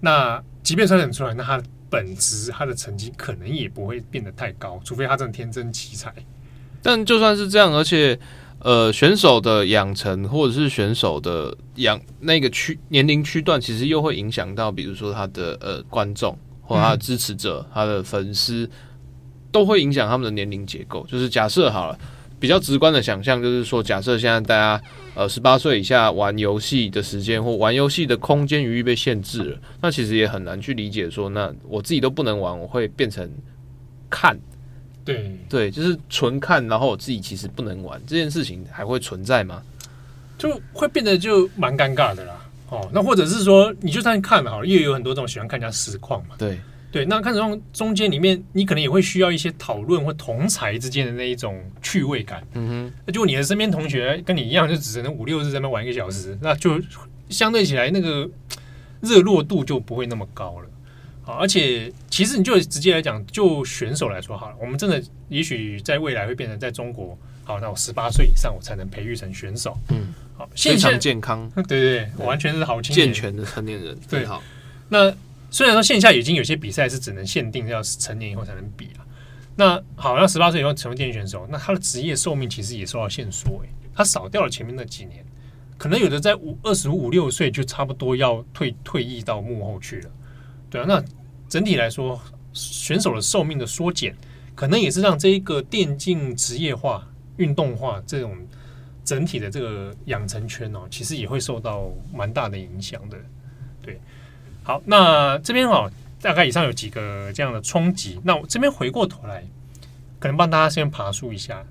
[0.00, 6.12] 那即便筛选出来，那他的本质他的成绩可能也不会变得太高，除非他真的天真奇才。
[6.82, 8.18] 但就算是这样，而且
[8.58, 18.68] 呃，选手的养成或者是选手的养那个区年龄区段，其实又会影响到，比如说他的呃观众或他的支持者、他的粉丝，
[19.56, 21.06] 都会影响他们的年龄结构。
[21.10, 21.98] 就是假设好了，
[22.38, 24.78] 比较直观的想象就是说，假设现在大家
[25.14, 33.26] 呃十八岁以下玩游戏的时间或玩游戏的空间余裕被限制了，那其实也很难去理解说，那我自己都不能玩，我会变成
[34.10, 34.38] 看。
[35.06, 39.62] 对，对，就是纯看，然后我自己其实不能玩这件事情还会存在吗？
[40.36, 42.34] 就会变得就蛮尴尬的啦。
[42.68, 46.34] 哦，那或者是说，你就算看了好了，也有很多这种喜欢看人家实况嘛。
[46.36, 46.58] 对，
[46.92, 52.42] 对，那看实况中间里面，你可能也会需要一些讨论或同才之间的那一种趣味感。
[52.54, 56.80] 嗯哼，就你的身边同学跟你一样，就只能五六日在那玩一个小时，那就
[57.28, 58.28] 相对起来那个
[59.02, 60.70] 热络度就不会那么高了。
[61.22, 69.76] 好，而且其实你就直接来讲，就选手来说好了，我们真的也许在未来会变成在中国，好，那我十八岁以上我才能培育成选手。
[69.90, 74.40] 嗯，好，非常健康、 对对对，对完全是好青年健全的成年人，对好。
[74.88, 75.12] 那
[75.56, 79.06] 虽然说线下已经有些比赛是只能限定要成年以后才能比了，
[79.56, 85.24] 那好，那十八岁以后成为电竞选手，那他的职业寿命其实也受到限缩，诶，他少掉了前面那几年，
[85.78, 90.10] 可能有的在五二十五六岁就差不多要退退役到幕后去了，
[90.68, 91.02] 对啊，那
[91.48, 92.20] 整体来说，
[92.52, 94.14] 选手的寿命的缩减，
[94.54, 98.36] 可能也是让这一个电竞职业化、运动化这种
[99.02, 103.16] 整体的这个养成圈哦，其实也会受到蛮大的影响的。
[104.66, 105.88] 好，那这边哦，
[106.20, 108.20] 大概以上有几个这样的冲击。
[108.24, 109.44] 那我这边回过头来，
[110.18, 111.64] 可能帮大家先爬梳一下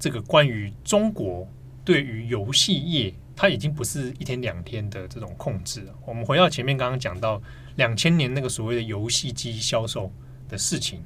[0.00, 1.46] 这个关于中国
[1.84, 5.86] 对于游戏业，它已经不是一天两天的这种控制。
[6.04, 7.40] 我们回到前面刚刚讲到
[7.76, 10.10] 两千年那个所谓的游戏机销售
[10.48, 11.00] 的事情，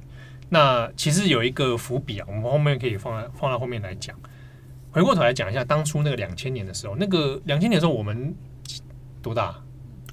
[0.49, 4.19] 那其实有一个伏笔啊，我们后面可以放在放到后面来讲。
[4.89, 8.33] 回过头来讲一下，当初那个两千年的时候，那个两千年的时候，我们
[9.21, 9.61] 多大？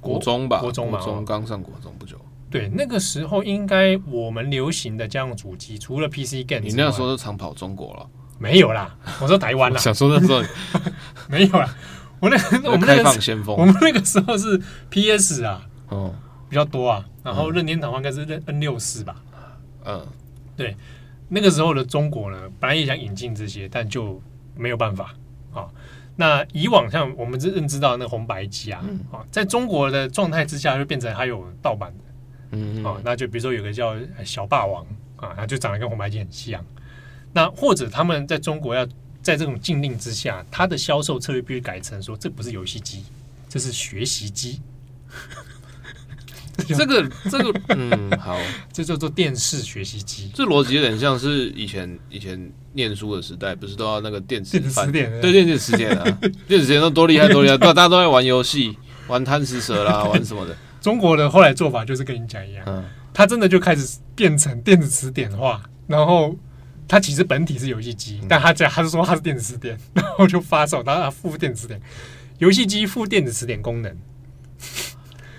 [0.03, 2.17] 国中吧，国中嘛国中刚上国中不久。
[2.51, 8.95] 对，那个时候应该我们流行的家用主机，除了 PC game，你那时候都常跑中国了，没有啦。
[9.19, 10.43] 我说台湾啦， 想说那时候
[11.27, 11.75] 没有啦。
[12.19, 12.37] 我那
[12.69, 14.61] 我们那个开放先锋，我们那个时候是
[14.91, 16.13] PS 啊，哦，
[16.47, 17.03] 比较多啊。
[17.23, 19.15] 然后任天堂应该是任 N 六四吧。
[19.85, 20.05] 嗯，
[20.55, 20.77] 对
[21.29, 24.21] 那个时候的中国呢，本来也想引进这些，但就
[24.55, 25.15] 没有办法
[25.53, 25.65] 啊。
[26.15, 28.83] 那以往像我们认知到那红白机啊，
[29.31, 32.03] 在中国的状态之下，就变成还有盗版的。
[32.51, 36.63] 嗯哦，那就比如说有个叫小霸王啊，它就长得跟红白机很像。
[37.33, 38.85] 那或者他们在中国要
[39.23, 43.03] 在这种禁令之下，它的销售策略必须改成说，这不是游戏机，
[43.49, 44.61] 这是学习机，
[46.67, 48.37] 这个这个嗯好，
[48.71, 50.31] 这叫做电视学习机。
[50.33, 55.21] 这逻辑有点像是以前以前念书的时代，不是都要那个电子饭词典。
[55.21, 56.03] 对电子词典啊，
[56.47, 66.35] 电子词典都多厉害多厉害，大家都在玩游戏，玩贪食蛇啦，玩什么的，中国的后来做法就是跟你讲一样，嗯，它真的就开始变成电子词典化，然后
[66.87, 71.81] 它其实本体是游戏机，但他讲他是说他是电子词典， 然后就发售，然后它附电子词典，
[72.37, 73.97] 游戏机附电子词典功能。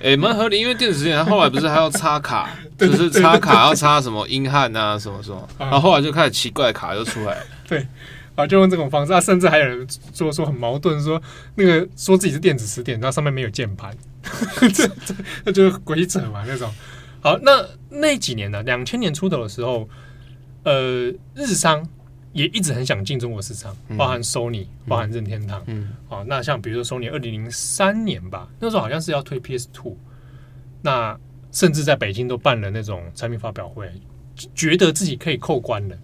[0.04, 7.86] 诶，蛮合理，因为电子词典它后来不是还要插卡， 就是插卡要插什么英汉啊什么什么，然后后来就开始奇怪的卡就出来了， 对
[8.34, 11.20] 啊，就用这种方式啊，甚至还有人说说很矛盾，说
[11.54, 13.96] 那个说自己是电子词典，然后上面没有键盘，
[14.60, 16.70] 这这那就是鬼扯嘛那种。
[17.22, 19.88] 好，那那几年呢，两千年出头的时候，
[20.64, 21.82] 呃，日商
[22.34, 25.62] 也一直很想进中国市场，包含 Sony，、包含任天堂。
[25.66, 29.96] 嗯好，那像比如说 Sony 二零零三年吧，那时候好像是要推 PS Two，
[30.82, 31.18] 那
[31.52, 33.90] 甚至在北京都办了那种产品发表会，
[34.54, 35.96] 觉得自己可以扣关了。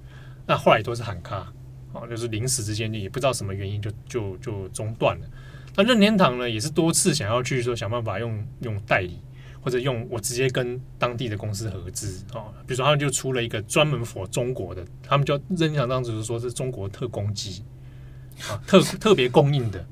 [0.46, 1.52] 那后来都是喊卡。
[1.92, 5.26] 哦，就是临时之间也不知道什么原因就就就中断了。
[5.74, 9.18] 那任天堂呢，也是多次想要去说想办法用用代理，
[9.60, 12.52] 或者用我直接跟当地的公司合资哦。
[12.66, 17.64] 比如说他们就出了一个专门 for 中国的，他们就任天堂当时就说是中国特供机
[18.48, 19.84] 啊，特 特别供应的。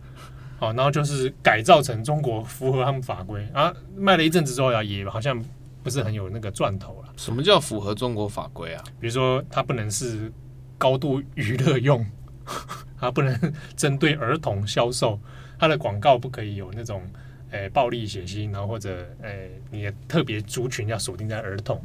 [0.59, 5.41] 好，然后就是改造成中国符合他们法规啊，卖了一阵子之后呀，也好像
[5.85, 7.13] 不是很有那个赚头了。
[7.17, 8.83] 什么叫符合中国法规啊？
[8.99, 10.33] 比如说，它不能是
[10.77, 12.05] 高度娱乐用，
[12.99, 15.21] 它不能针对儿童销售，
[15.61, 17.03] 它的广告不可以有那种
[17.51, 21.83] 诶、暴力血腥，然后或者诶、你的特别族群要锁定在儿童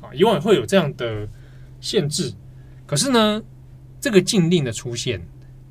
[0.00, 1.26] 啊，以往会有这样的
[1.80, 2.32] 限制。
[2.86, 3.42] 可是呢，
[4.00, 5.20] 这个禁令的出现，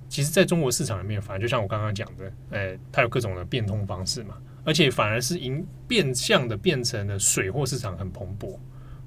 [0.09, 8.57] 其实在中国市场里面，反而就像我刚刚讲的，诶、它有各种的变通方式嘛，而且反而是因变相的变成了水货市场很蓬勃。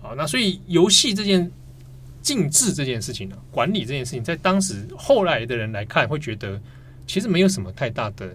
[0.00, 1.50] 好，那所以游戏这件。
[2.24, 6.58] 禁制这件事情呢，管理这件事情，在当时后来的人来看，会觉得
[7.06, 8.34] 其实没有什么太大的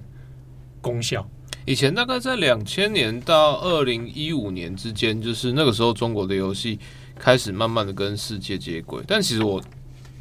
[0.79, 1.27] 功效。
[1.69, 6.79] 以前大概在两千年到二零一五年之间，就是那个时候中国的游戏
[7.15, 9.03] 开始慢慢的跟世界接轨。
[9.07, 9.61] 但其实我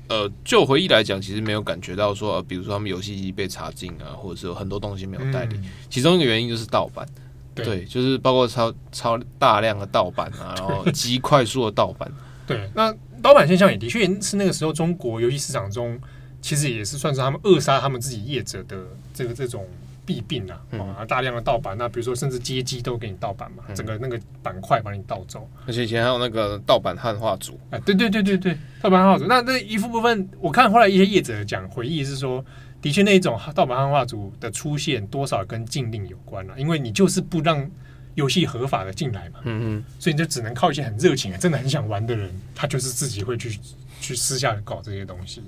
[0.08, 5.56] 呃，就回忆来讲，其实没有感觉到说，呃比如说他们游戏机被查禁啊，或者是有很多东西没有代理。
[5.56, 7.08] 嗯、其中一个原因就是盗版，
[7.54, 12.12] 对，对，就是包括超超大量的盗版啊，然后极快速的盗版。
[12.46, 12.94] 对，那。
[13.20, 15.98] 盗版现象也的确是那个时候中国游戏市场中，
[16.40, 18.76] 其实也是算是他们扼杀他们自己业者的
[19.12, 19.66] 这个这种
[20.08, 32.42] 弊病啊，大量的盗版，那比如说甚至街机都给你盗版嘛，嗯、整个那个板块把你盗走，而且以前还有那个盗版汉化组，哎，对对对对对，盗版汉化组，那那一副部分，我看后来一些业者讲回忆是说，
[32.80, 37.70] 的确那一种盗版汉化组的出现，多少跟禁令有关了，因为你就是不让。
[38.14, 43.56] 游戏合法的进来嘛，嗯嗯，所以你就只能靠一些很热情、真的很想玩的人，他就是自己会去
[44.00, 45.40] 去私下搞这些东西。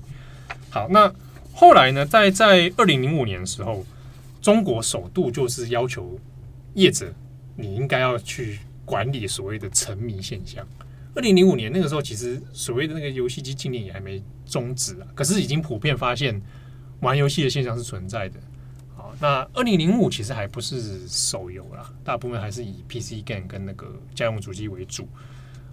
[0.70, 1.12] 好，那
[1.53, 3.85] 后来呢，在在二零零五年的时候，
[4.40, 6.18] 中国首度就是要求
[6.74, 7.12] 业者，
[7.57, 10.66] 你应该要去管理所谓的沉迷现象。
[11.14, 16.40] 二零零五年那个时候，其实所谓的那个游戏机禁令也还没终止啊，可是已经普遍发现
[17.00, 18.38] 玩游戏的现象是存在的。
[18.96, 25.09] 好那二零零五其实还不是手游啦，大部分还是以 PC game 跟那个家用主机为主。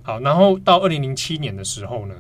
[0.01, 2.15] 好，然后到二零零七年的时候呢，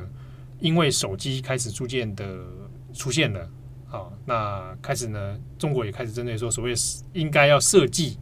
[0.59, 2.45] 因为手机开始逐渐的
[2.93, 3.49] 出现了，
[3.87, 6.73] 好，那开始呢，中国也开始针对说所谓
[7.13, 8.17] 应该要设计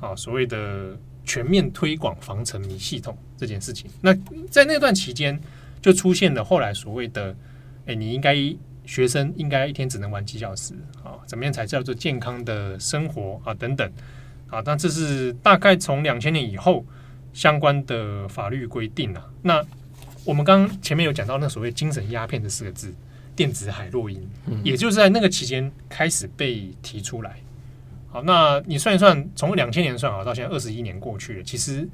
[0.00, 3.90] 啊所谓的全面推广防沉迷系统这件事情。
[4.00, 4.14] 那
[4.50, 5.40] 在那段期间，
[5.80, 7.34] 就出现了后来所谓的，
[7.86, 8.36] 哎，你应该。
[8.86, 11.16] 学生应该一天只能玩几小时啊？
[11.24, 13.54] 怎么样才叫做健康的生活啊？
[13.54, 13.90] 等等
[14.50, 14.60] 啊？
[14.60, 16.84] 但这是大概从两千年以后
[17.32, 19.30] 相关的法律规定了。
[19.40, 19.64] 那
[20.22, 22.92] 我们刚刚前面有讲到那所谓“精神鸦片”这四个字，
[23.36, 24.20] 电子海洛因，
[24.62, 27.40] 也就是在那个期间开始被提出来。
[28.08, 31.88] 好，那你算一算，从两千年算好到现在二十一年过去了，其实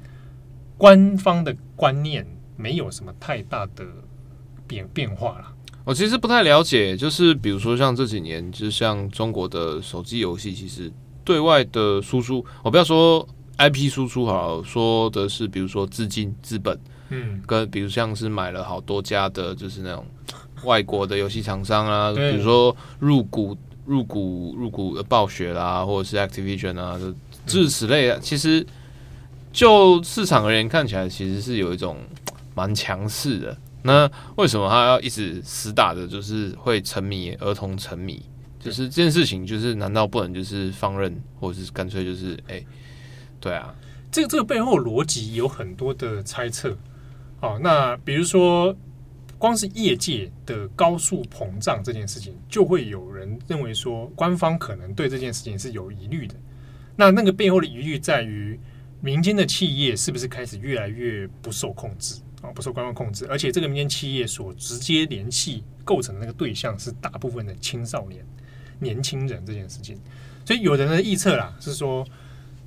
[0.77, 2.25] 官方的观念
[2.55, 3.85] 没有什么太大的
[4.67, 5.51] 变变化了。
[5.83, 10.91] 我其实不太了解，就是比如说像这几年，就是像中国的手机游戏，其实
[11.23, 13.27] 对外的输出，我不要说
[13.57, 20.05] IP 输出好，说的是比如说资金、资本，嗯，跟比如像是买了好多家的，就是那种
[20.63, 27.11] 外国的游戏厂商啊，比如说入股、入股、入股暴雪啦，或者是 Activision 啊，就
[27.45, 28.19] 诸如此类的。
[28.19, 28.65] 其实
[29.51, 31.97] 就市场而言，看起来其实是有一种
[32.55, 33.57] 蛮强势的。
[33.83, 38.21] 那为什么他要一直死打的，就是会沉迷儿童沉迷？
[38.59, 42.67] 就是这件事情，就是难道不能就是放任，或者是干脆就是哎、欸，
[43.39, 43.73] 对啊，
[44.11, 46.77] 这个这个背后逻辑有很多的猜测。
[47.39, 48.75] 好，那比如说，
[49.41, 56.35] 光是业界的高速膨胀这件事情，就会有人认为说，官方可能对这件事情是有疑虑的。
[56.95, 58.59] 那那个背后的疑虑在于，
[59.01, 62.21] 民间的企业是不是开始越来越不受控制？
[62.43, 68.23] 啊，不受官方控制，而且这个民间企业所直接联系构成的那个对象是大部分的青少年、
[68.77, 69.99] 年轻人这件事情，
[70.45, 72.05] 所以有人的预测啦是说，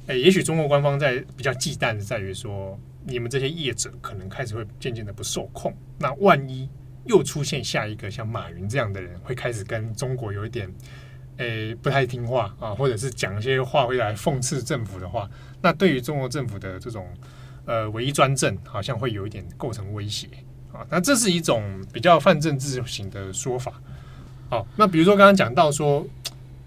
[0.09, 6.69] 诶，也许中国官方在比较忌惮的在于说，你们这些业者可能开始会渐渐的不受控，那万一
[7.05, 10.73] 又出现下一个像马云这样的人，会开始跟中国有一点
[11.37, 15.31] 诶不太听话啊，或者是讲一些话会来讽刺政府的话，
[15.63, 17.07] 那对于中国政府的这种。
[17.67, 20.29] 呃，唯一专政好像会有一点构成威胁
[20.71, 23.81] 啊，那这是一种比较泛政治型的说法。
[24.51, 26.07] 好，那比如说刚刚讲到说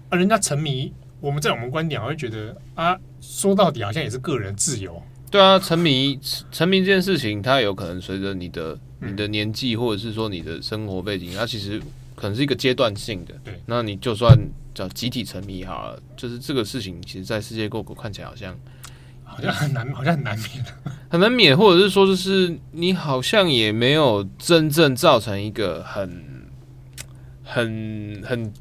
[0.08, 5.00] 啊，人家沉迷，我们在我们观点，我会觉得啊，说到底好像也是个人自由。
[5.30, 6.18] 对啊，沉迷
[6.50, 11.80] 沉迷这件事情，它有可能随着你的你的年纪，或者是说你的生活背景，它其实
[12.14, 13.34] 可能是一个阶段性的。
[13.44, 14.36] 对，那你就算
[14.74, 18.56] 叫集体沉迷好了，就是这个事情，其实，在世界各国看起来好像。
[19.30, 20.64] 好像很难，好像很难免，
[21.10, 26.24] 很难免，或者是说，就是你好像也没有真正造成一个很、
[27.44, 28.52] 很、很、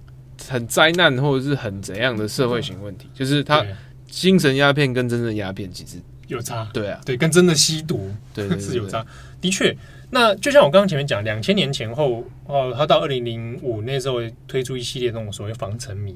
[0.45, 3.65] 很灾难，或者是很怎样的社会型问题，就是他
[4.07, 9.05] 精神鸦片跟真正鸦片其实有差，对啊，对，跟真的吸毒对 是有差。
[9.41, 9.75] 的确，
[10.11, 16.15] 那就像我刚刚前面讲，两千年前后哦，他到二零零五那时候推出一系列那种所谓防沉迷。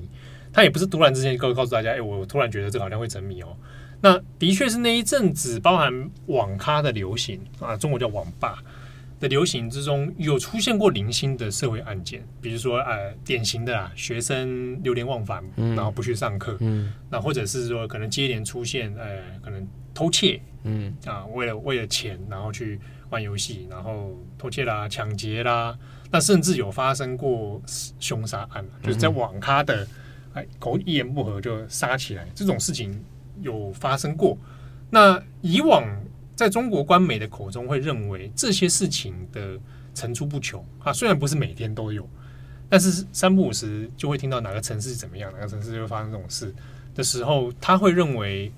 [0.53, 3.55] 他也不是突然之间告告诉大家，哎，我突然觉得这个好像会沉迷哦。
[4.01, 8.61] 那的确是那一阵子，包含网咖的流行啊，中国叫网吧
[9.21, 22.77] 的流行之中，有出现过零星的社会案件，比如说呃，典型的啊，学生流连忘返，然后不去上课，嗯，那或者是说可能接连出现呃，可能偷窃，嗯啊，为了为了钱，然后去
[23.11, 25.77] 玩游戏，然后偷窃啦、抢劫啦，
[26.11, 27.61] 那甚至有发生过
[27.99, 29.87] 凶杀案，就是在网咖的
[30.33, 33.01] 哎，狗一言不合就杀起来这种事情。
[33.39, 34.37] 有发生过，
[34.91, 35.83] 那以往
[36.41, 39.59] 在中国官媒的口中会认为这些事情的
[39.93, 42.09] 层出不穷啊，虽然不是每天都有，
[42.67, 46.51] 但是三不五时就会听到哪个城市怎么样，哪个城市就会发生这种事
[46.95, 48.51] 的时候，他会认为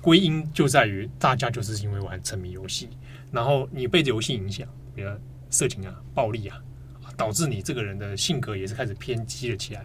[0.00, 2.88] 归因就在于大家就是因为玩沉迷游戏，
[3.30, 5.10] 然后你被游戏影响，比如
[5.50, 6.58] 色情啊、暴力啊，
[7.18, 9.84] 导致你这个人的性格也是开始偏激了起来。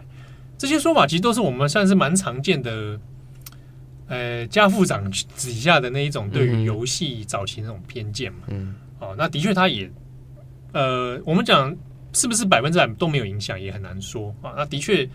[0.56, 2.98] 这些说法其实都是我们算是蛮常见的。
[4.12, 9.90] 呃，家父长底下的那一种对于游戏早期那种偏见嘛，嗯，哦，那的确他也，
[10.72, 11.74] 呃，我们讲
[12.12, 14.52] 是不是百分之百都没有影响也很难说啊。
[14.54, 15.08] 那的确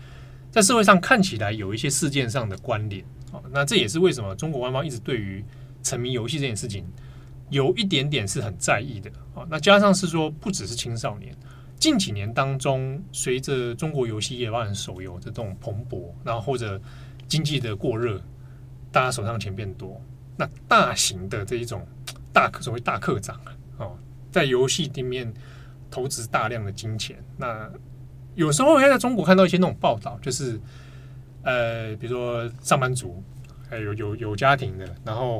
[0.50, 5.44] 在社会上看起来有一些事件上的关联，哦，那这也是为什么中国官方一直对于
[5.80, 6.84] 沉迷游戏这件事情
[7.50, 9.46] 有一点点是很在意的啊。
[9.48, 11.32] 那加上是说不只是青少年，
[11.78, 16.80] 近几年当中，随着中国游戏业发展手游的这种蓬勃，然后或者
[17.28, 18.20] 经济的过热。
[18.98, 20.02] 大家手上钱变多，
[20.36, 21.86] 那大型的这一种
[22.34, 23.96] 大所谓大课长啊，哦，
[24.32, 25.32] 在游戏里面
[25.88, 27.16] 投资大量的金钱。
[27.36, 27.70] 那
[28.34, 30.60] 有时候会在中国看到一些那种报道，就是
[31.44, 33.22] 呃，比如说上班族，
[33.70, 35.38] 还有有有家庭的，然后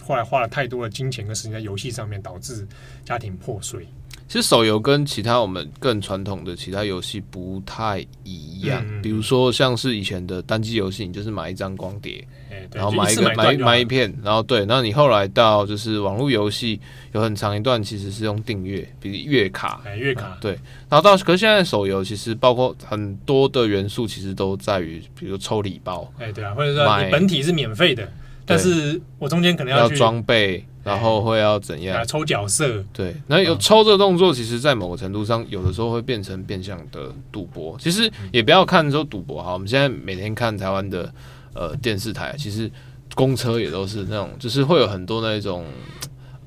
[0.00, 2.64] 后来花了太多的金钱跟时间在游戏上面，导致
[3.04, 3.88] 家庭破碎。
[4.30, 20.52] 其实手游跟其他我们更传统的其他游戏不太一样，嗯，比如说像是以前的单机游戏，你就是买一张光碟，欸，然后买一个买买，买一片，然后对，然后你后来到就是网络游戏，有很长一段其实是用订阅，比如月卡，欸，月卡，嗯，对，
[20.88, 28.08] 然后到可是现在手游其实包括很多的元素，其实都在于比如抽礼包，哎，欸，对啊，或者说你本体是免费的，
[28.50, 30.64] 但是我中间可能要装备。
[30.82, 32.02] 然后会要怎样？
[32.06, 37.76] 抽角色，对，那有抽这个动作，其实，在某个程度上，有的时候会变成变相的赌博。
[37.78, 41.12] 其实也不要看说赌博哈，我们现在每天看台湾的
[41.52, 42.68] 呃电视台，其实
[43.14, 45.66] 公车也都是那种，就是会有很多那种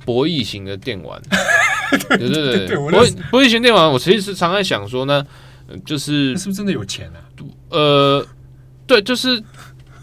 [0.04, 1.22] 博弈型的电玩，
[2.10, 2.90] 对 对对，对，博
[3.30, 5.24] 博弈型电玩，我其实是常在想说呢，
[5.86, 7.22] 就是是不是真的有钱啊？
[7.70, 8.26] 呃，
[8.88, 9.42] 对，就是。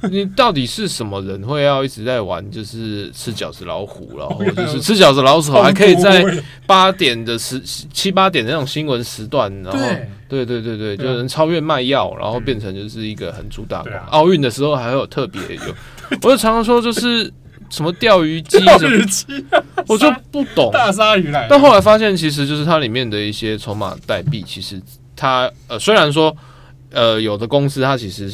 [0.10, 2.48] 你到底是什么人会要一直在玩？
[2.50, 6.24] 就是吃饺子老虎，然后 就是吃饺子老鼠，还可以在
[6.66, 9.78] 八点的时七八点的那种新闻时段，然后
[10.26, 13.98] 对对对对，就能超越卖药，然后变成就是一个很主打的。
[14.10, 15.74] 奥运的时候还会有特别有，
[16.22, 17.30] 我就常常说就是
[17.68, 19.26] 什么钓鱼机，钓鱼机，
[19.86, 21.46] 我就不懂大鲨鱼来。
[21.50, 24.80] 但后来发现，其实就是它里面的一些筹码代币，其实
[25.14, 26.34] 它呃虽然说
[26.90, 28.32] 呃有的公司它其实。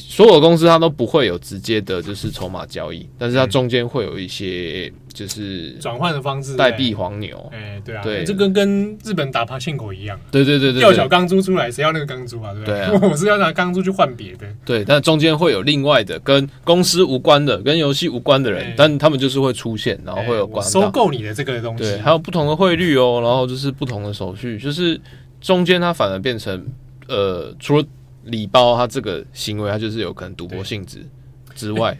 [0.00, 7.50] 所有公司它都不会有直接的，就是筹码交易，但是它中间会有一些就是转换的方式，代币黄牛。
[7.52, 10.18] 哎，对啊，对，这跟跟日本打爬行狗一样。
[10.30, 12.52] 对对对对，掉小钢珠出来，谁要那个钢珠啊？
[12.54, 12.74] 对不对？
[12.78, 14.46] 对啊， 我是要拿钢珠去换别的。
[14.64, 21.84] 对，但中间会有另外的跟公司无关的、跟游戏无关的人，但他们就是会出现，然后会有关收购你的这个东西。
[21.84, 24.98] 对，还有不同的汇率哦，然后就是不同的手续，就是
[25.40, 26.66] 中间它反而变成
[27.08, 27.84] 呃，除了。
[28.24, 31.06] 礼包，它这个行为，它就是有可能赌博性质
[31.54, 31.96] 之外，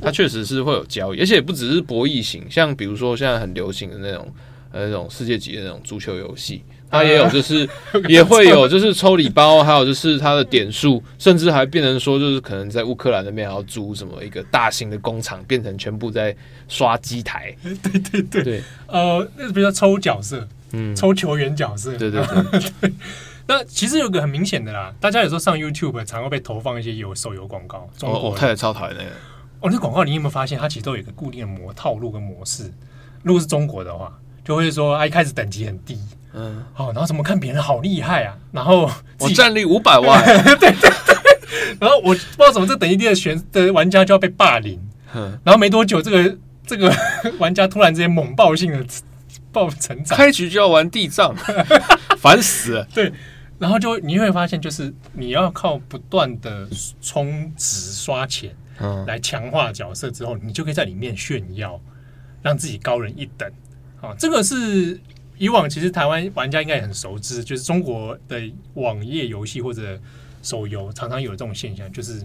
[0.00, 4.26] 它确实是会有交易，而且也不只是博弈型，像比如说现在很流行的那种
[4.72, 7.68] 呃那种世界级的那种足球游戏，它也有就是
[8.08, 16.34] 也会有就是抽礼包，还有就是它的点数，甚至还变成说就是可能在乌克兰那边还要租什么一个大型的工厂，变成全部在
[16.66, 17.54] 刷机台。
[17.62, 18.42] 对对对。
[18.42, 22.20] 对，呃，那比如说抽角色，嗯，抽球员角色，对对
[22.80, 22.92] 对。
[23.46, 27.88] 那其实有个很明显的啦，大家有时候上 YouTube 常会被投放一些有手游广告。
[27.98, 29.10] 中国我太太超讨厌那个。
[29.60, 32.72] 哦，那广告你有没有发现，它其实都有一个固定的模套路跟模式？
[33.22, 34.12] 如果是中国的话，
[34.44, 35.98] 就会说啊，一开始等级很低，
[36.34, 38.90] 嗯，好，然后怎么看别人好厉害啊，然后
[39.20, 40.22] 我战力五百万，
[40.58, 41.16] 对对对，
[41.80, 44.78] 然后我不知道怎么这等级低的选的玩家就要被霸凌，
[45.14, 46.36] 嗯，然后没多久，这个
[46.66, 46.94] 这个
[47.38, 48.84] 玩家突然之间猛爆性的
[49.50, 51.34] 爆成长，开局就要玩地藏，
[52.18, 53.12] 烦死了，对。
[53.64, 56.68] 然后就你会发现，就是你要靠不断的
[57.00, 58.54] 充值刷钱，
[59.06, 61.80] 来强化角色之后，你就可以在里面炫耀，
[62.42, 63.50] 让自己高人一等。
[64.02, 65.00] 啊，这个是
[65.38, 68.38] 以往其实台湾玩家应该也很熟知，就是中国的
[68.74, 69.98] 网页游戏或者
[70.42, 72.20] 手游常常有这种现象，就是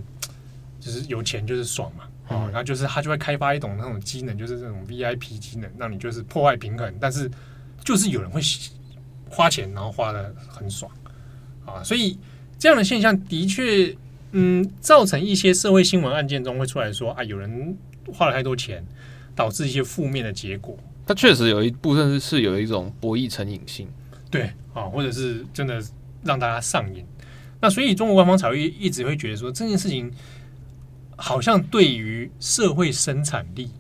[0.77, 7.31] 就是有钱就是爽嘛，哦，然后就是他就会开发一种那种机能，就是这种 VIP 机能，让你就是破坏平衡，但是
[7.85, 8.41] 就是有人会
[9.29, 10.91] 花钱，然后花的很爽
[11.76, 12.17] 啊，所以
[12.57, 13.95] 这样的现象的确，
[14.32, 17.78] 嗯，造成一些社会新闻案件中会出来说啊，有人
[18.13, 18.86] 花了太多钱，
[19.36, 20.78] 导致一些负面的结果。
[21.05, 23.88] 它确实有一部分是是有一种博弈成瘾性，
[24.30, 25.82] 对啊，或者是真的
[26.24, 27.03] 让大家上瘾。
[27.61, 30.11] 那所以中国官方才会一直会觉得说这件事情
[31.15, 33.72] 好像对于社会生产力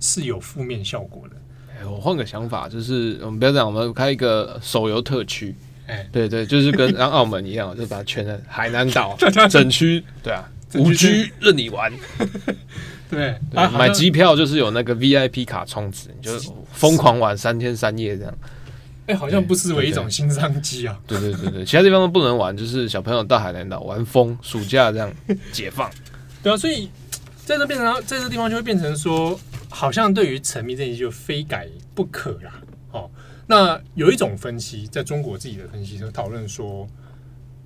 [0.00, 1.36] 是有负面效果的。
[1.72, 5.54] 哎，我换个想法，就是我们不要这样，我们开一个手游特区。
[5.88, 9.16] 哎，对对，就是跟像澳门一样，就把它圈在海南岛
[9.50, 11.92] 整区，对啊，五 G 任你玩。
[13.10, 16.38] 对，对啊、买机票就是有那个 VIP 卡充值，你就
[16.72, 18.38] 疯狂玩三天三夜这样。
[19.06, 20.94] 哎、欸，好像不失为一种新商机啊。
[21.06, 25.10] 对对对对，其他地方都不能玩，就是小朋友到海南岛玩疯，暑假这样
[25.50, 25.90] 解放。
[26.44, 26.90] 对啊，所以
[27.46, 32.60] 在这变成在这地方就会变成说，好像对于沉迷这些就非改不可啦。
[33.50, 36.86] 那有一种分析，在中国自己的分析就讨论说，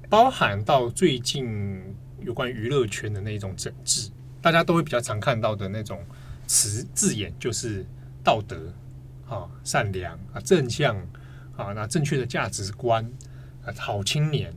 [0.09, 1.83] 包含到最近
[2.21, 4.09] 有关娱乐圈的那种整治。
[4.41, 6.01] 大家都会比较常看到的那种
[6.47, 7.85] 词字眼，就是
[8.23, 8.73] 道德
[9.29, 10.97] 啊、善良啊、正向
[11.57, 13.05] 啊、那正确的价值观
[13.65, 14.55] 啊、好青年，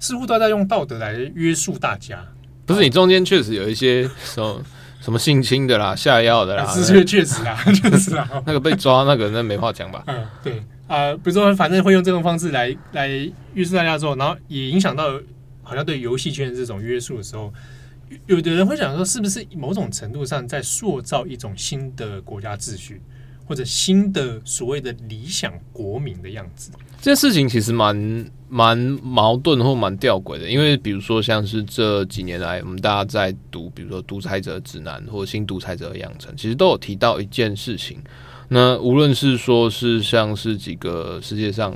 [0.00, 2.26] 似乎都在用道德来约束大家。
[2.64, 4.64] 不是你中间确实有一些什么
[5.02, 10.02] 什么性侵的啦、下药的啦，是确确实啊，确实啊， 那个被抓那个那没话讲吧？
[10.06, 13.08] 嗯，对啊、呃，比如说反正会用这种方式来来
[13.52, 15.20] 约束大家之后，然后也影响到
[15.62, 17.52] 好像对游戏圈的这种约束的时候。
[18.26, 23.00] 有的人会想说，是不是某种程度上在塑造一种新的国家秩序，
[23.46, 26.70] 或者新的所谓的理想国民的样子？
[27.00, 37.98] 这件事情其实蛮蛮矛盾或蛮吊诡的，因为比如说像是这几年来，我们大家在读，比如说《独裁者指南》或《新独裁者养成》，其实都有提到一件事情。
[38.48, 41.72] 那无论是说是像是几个世界上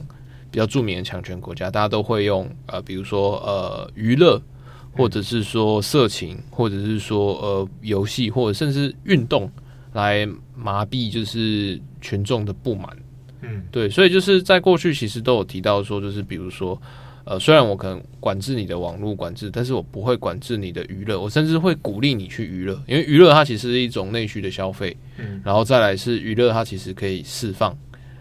[0.50, 4.40] 比较著名的强权国家，大家都会用呃，比如说呃，娱乐。
[4.98, 9.52] 或者是说色情，或者是说呃游戏，或者甚至运动
[9.96, 12.96] 来麻痹就是群众的不满。
[13.40, 16.80] 嗯，对，所以就是在过去其实都有提到说，就是比如说
[17.24, 24.96] 呃，虽然我可能管制你的网络管制，但是我不会管制你的娱乐，我甚至会鼓励你去娱乐，因为娱乐它其实是一种内需的消费。
[25.18, 27.76] 嗯，然后再来是娱乐，它其实可以释放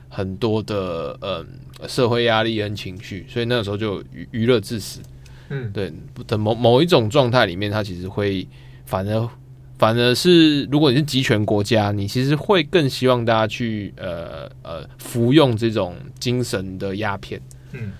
[0.09, 1.45] 很多的呃
[1.87, 5.01] 社会压力跟情绪，所以那个时候就娱娱乐致死。
[5.49, 5.93] 嗯，对
[6.25, 8.47] 的某某一种状态里面，它其实会
[8.85, 9.29] 反而
[9.77, 17.41] 反而是，如果你是集权国家，你其实会更希望大家去呃呃服用这种精神的鸦片。
[17.73, 17.91] 嗯，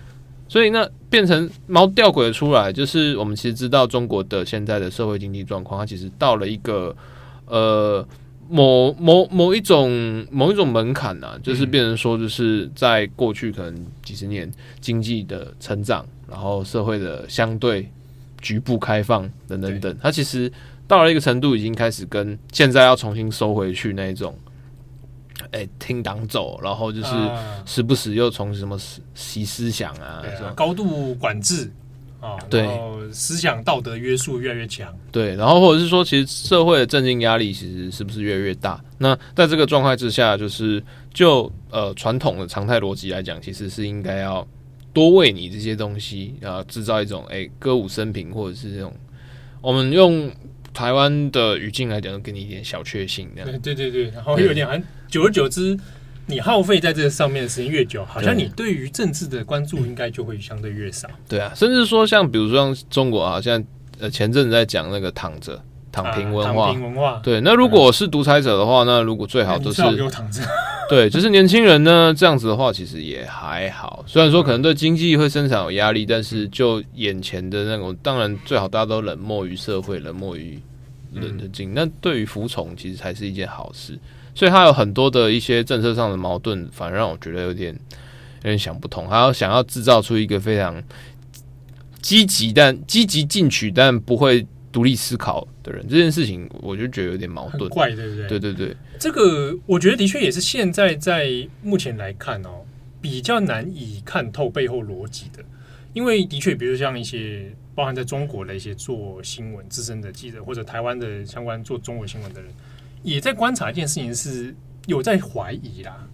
[0.48, 6.96] 所以那变成猫吊诡出来，就是我们其实知道中国的现在的社会经济状况，它其实到了一个
[7.46, 8.06] 呃
[8.48, 14.50] 某某某一种某一种门槛啊，就是变成说，就是在过去可能几十年
[14.80, 16.06] 经济的成长。
[16.28, 17.88] 然后社会的相对
[18.40, 20.50] 局部开放等等等，它其实
[20.86, 24.36] 到了一个程度，已经开始跟现在要重新收回去那一种，
[25.50, 27.08] 哎，听党走，然后就是
[27.64, 28.78] 时不时又从什么
[29.14, 31.70] 习思想啊，啊高度管制
[32.20, 32.68] 啊，对，
[33.12, 38.82] 思想道德约束越来越强，对，然后或者是说，其实社会的政经压力其实是不是越来越大？
[38.98, 40.82] 那在这个状态之下，就是
[41.12, 44.46] 就呃传统的常态逻辑来讲，其实是应该要。
[44.92, 48.90] 多为你这些东西啊，制造一种哎、欸、歌舞升平，或者是这种
[49.60, 50.32] 我们用
[50.76, 53.50] 台湾的语境来讲，给你一点小确幸那样。
[53.50, 55.74] 对对对对，然后有点好像久而久之，
[56.26, 61.08] 你耗费在这上面的时间越久，好像你对于政治的关注应该就会相对越少。
[61.26, 63.64] 对啊，甚至说像比如说像中国啊，像
[63.98, 65.64] 呃前阵子在讲那个躺着。
[66.02, 67.40] 躺平文化，躺平文化，对。
[67.40, 70.42] 那如果是独裁者的话，那如果最好就是给我躺着。
[70.90, 74.04] 对，就是年轻人呢，这样子的话，其实也还好。
[74.06, 80.60] 虽然说可能对经济会生产有压力，但是就眼前的那种，当然最好大家都冷漠于社会，冷漠于
[81.12, 81.72] 人的境。
[81.74, 83.98] 那对于服从，其实才是一件好事。
[84.34, 89.08] 所以他有很多的一些政策上的矛盾，反而让我觉得有点有点想不通。
[89.08, 90.80] 他要想要制造出一个非常
[92.00, 94.46] 积极但积极进取，但不会。
[94.76, 98.28] 独立思考的人，这件事情我就觉得有点矛盾，怪，对不对？
[98.28, 101.30] 对对对，这个我觉得的确也是现在在
[101.62, 102.62] 目前来看哦，
[103.00, 105.42] 比较难以看透背后逻辑的。
[105.94, 112.52] 因为的确，比如像一些包含在中国的一些做新闻资深的记者，或者台湾的相关做中国新闻的人，
[113.02, 114.54] 也在观察一件事情，是
[114.84, 116.06] 有在怀疑啦。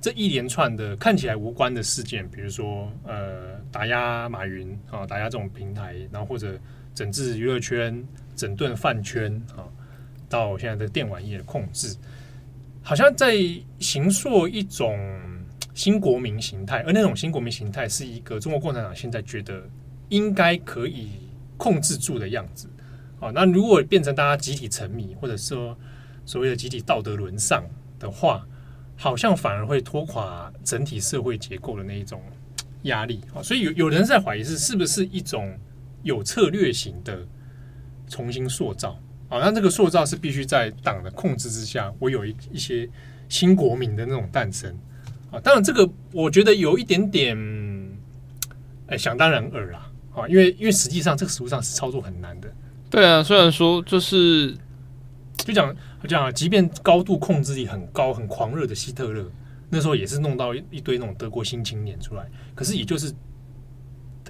[0.00, 6.56] 这一连串的看起来无关的事件，比如说呃打压马云啊，打压这种平台，然后或者。
[6.94, 8.02] 整治娱乐圈、
[8.36, 9.66] 整顿饭圈啊，
[10.28, 11.96] 到现在的电玩业的控制，
[12.82, 13.34] 好像在
[13.80, 14.98] 形塑一种
[15.74, 19.62] 新国民形态，而那种新国民形态是一个中国共产党现在觉得
[20.08, 21.08] 应该可以
[21.56, 22.68] 控制住的样子
[23.18, 23.30] 啊。
[23.34, 25.76] 那如果变成大家集体沉迷，或者说
[26.24, 27.64] 所谓的集体道德沦丧
[27.98, 28.46] 的话，
[28.96, 32.22] 好像反而会拖垮整体社会结构的那一种
[32.82, 33.42] 压力啊。
[33.42, 35.52] 所以有有人在怀疑是是不是一种
[36.04, 37.26] 有策略型的
[38.06, 38.96] 重新塑造
[39.28, 39.40] 啊？
[39.40, 42.88] 那这个塑造是必须在党的控制之下，我有一一些
[43.28, 44.72] 新国民的那种诞生
[45.32, 45.40] 啊。
[45.40, 47.36] 当然，这个我觉得有一点点
[48.86, 52.48] 哎想当然尔啦啊，因为因为实际上这个实务上是操作很难的。
[52.88, 54.56] 对啊，虽然说就是。
[55.36, 59.30] 就讲就讲，即便高度控制力很高、很狂热的希特勒，
[59.68, 62.24] 那时候也是弄到一堆那种德国新青年出来。
[62.54, 63.12] 可是也就是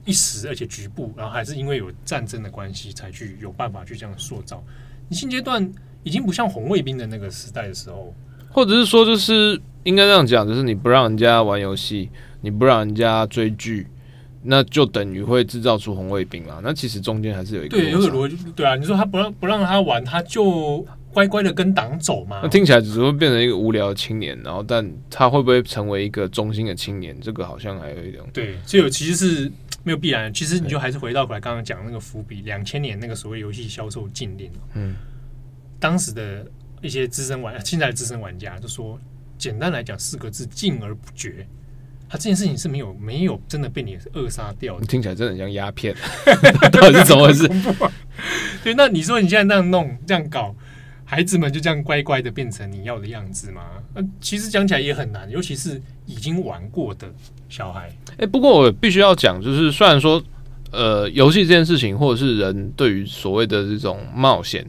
[0.04, 4.62] 一时，而且局部，然后还是因为有战争的关系，才去有办法去这样塑造。
[5.08, 5.70] 你现阶段
[6.02, 8.14] 已经不像红卫兵的那个时代的时候，
[8.50, 13.86] 或者是说，就是应该这样讲，就是你不让人家玩游戏，你不让人家追剧，
[14.42, 16.60] 那就等于会制造出红卫兵啦。
[16.62, 18.76] 那其实中间还是有一个对，有个逻辑，对啊。
[18.76, 20.86] 你说他不让不让他玩，他就。
[21.14, 22.40] 乖乖的跟党走嘛？
[22.42, 27.16] 那听起来只是会变成一个无聊的青年，然后，但他会不会成为一个忠心的青年？
[27.20, 29.52] 这个好像还有一点对，所以其实是
[29.84, 30.32] 没有必然的。
[30.32, 34.96] 其实你就还是回到过来刚刚讲那个伏笔，两千年那个所谓游戏销售禁令，嗯，
[35.78, 36.44] 当时的
[36.82, 38.98] 一些资深玩，现在的资深玩家就说，
[39.38, 41.46] 简单来讲四个字：禁而不绝。
[42.06, 45.94] 他这件事情是没有没有真的被你扼杀掉的，听起来真的很像鸦片，
[46.70, 47.48] 到底是怎么回事？
[48.62, 50.54] 对，那你说你现在那样弄这样搞？
[51.06, 53.62] 孩子们就这样乖乖的变成你要的样子吗？
[53.94, 57.06] 呃，其实讲起来也很难，尤其是已经玩过的
[57.48, 57.94] 小孩。
[58.16, 60.20] 哎、不过我必须要讲，就是虽然说，
[60.70, 64.66] 呃，游戏这件事情，或者是人对于所谓的这种冒险，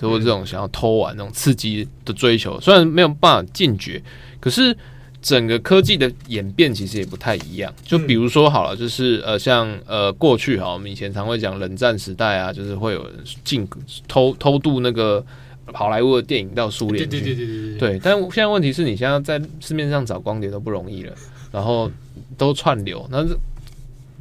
[0.00, 4.02] 或者这种想要偷玩、那种刺激的追求，虽然没有办法禁绝，
[4.38, 4.76] 可是
[5.22, 7.72] 整个科技的演变其实也不太一样。
[7.82, 13.66] 就比如说好了，就是呃，像呃过去哈，我们以前常会讲冷战时代啊，就是会有人进
[14.06, 15.24] 偷偷渡那个。
[15.72, 17.78] 好莱坞的电影到苏联去，对对对对对对。
[17.78, 21.12] 对，但现在问题是你现在在市面上找光碟都不容易了，
[21.52, 21.90] 然后
[22.36, 23.24] 都串流，那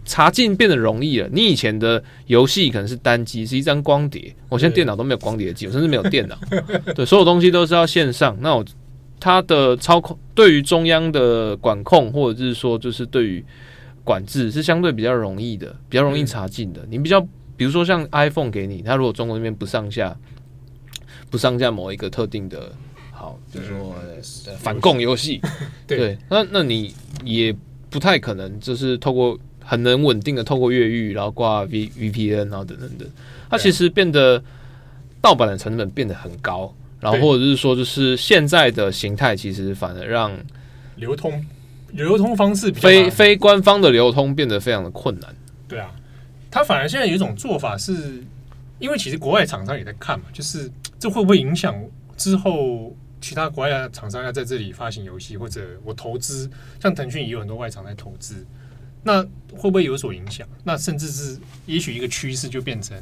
[0.06, 1.28] 查禁变得容易了。
[1.32, 6.38] 你以前的游戏可能是单机，是一张光碟，我现在电脑都没有光碟机，我甚至没有电脑。
[6.96, 8.38] 对，所有东西都是要线上。
[8.40, 8.64] 那我
[9.20, 13.44] 它的操控对于中央的管控，或者是说就是对于
[14.04, 16.86] 管制是相对比较容易的，比较容易查禁的。
[16.90, 17.20] 你比较
[17.56, 20.16] 比如说像 iPhone 给你，它如果中国那边不上下。
[21.30, 22.72] 不上架某一个特定的，
[23.12, 23.96] 好，比如说
[24.58, 25.42] 反共游戏，
[25.86, 27.56] 对，那那你也
[27.90, 33.08] 不太可能，就是透过很能稳定的透过越狱，然后挂 V VPN，然后等等等，
[33.50, 34.42] 它其实变得
[35.22, 40.32] 盗版的成本变得很高，然后或者是说，就是现在的形态其实反而让
[40.96, 41.46] 流通
[41.92, 45.36] 流通方式非非官方的流通变得非常的困难。
[45.68, 45.92] 对啊，
[46.50, 48.24] 它反而现在有一种做法是，
[48.80, 50.72] 因为其实国外厂商也在看嘛，就是。
[51.00, 51.80] 这会不会影响
[52.18, 56.50] 之后其他国外的厂商要在这里发行游戏，或者我投资？
[56.80, 58.44] 像腾讯也有很多外厂在投资，
[59.04, 59.22] 那
[59.56, 60.48] 会不会有所影响？
[60.64, 63.00] 那甚至是也许一个趋势就变成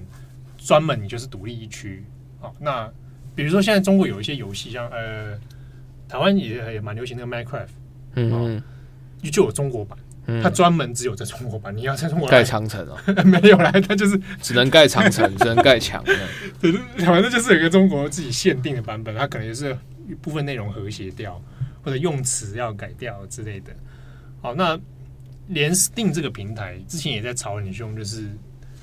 [0.58, 2.04] 专门你就是独立一区。
[2.42, 2.92] 啊，那
[3.34, 5.40] 比如说现在中国有一些游戏，像呃
[6.10, 7.70] 台湾也也蛮流行那个 Minecraft，
[8.16, 8.62] 嗯，
[9.32, 9.98] 就有中国版。
[10.42, 12.98] 它专门只有在中国版，你要在中国盖长城哦？
[13.24, 16.04] 没有啦，它就是只能盖长城， 只能盖墙。
[16.60, 16.72] 对，
[17.06, 19.78] 反正就是有一个中国自己限定的版本，它可能也是
[20.10, 21.42] 一部分内容和谐掉，
[21.84, 23.72] 或者用词要改掉之类的。
[24.42, 24.80] 好，那
[25.48, 28.28] 连 Steam 这个平台之前也在吵很凶，就是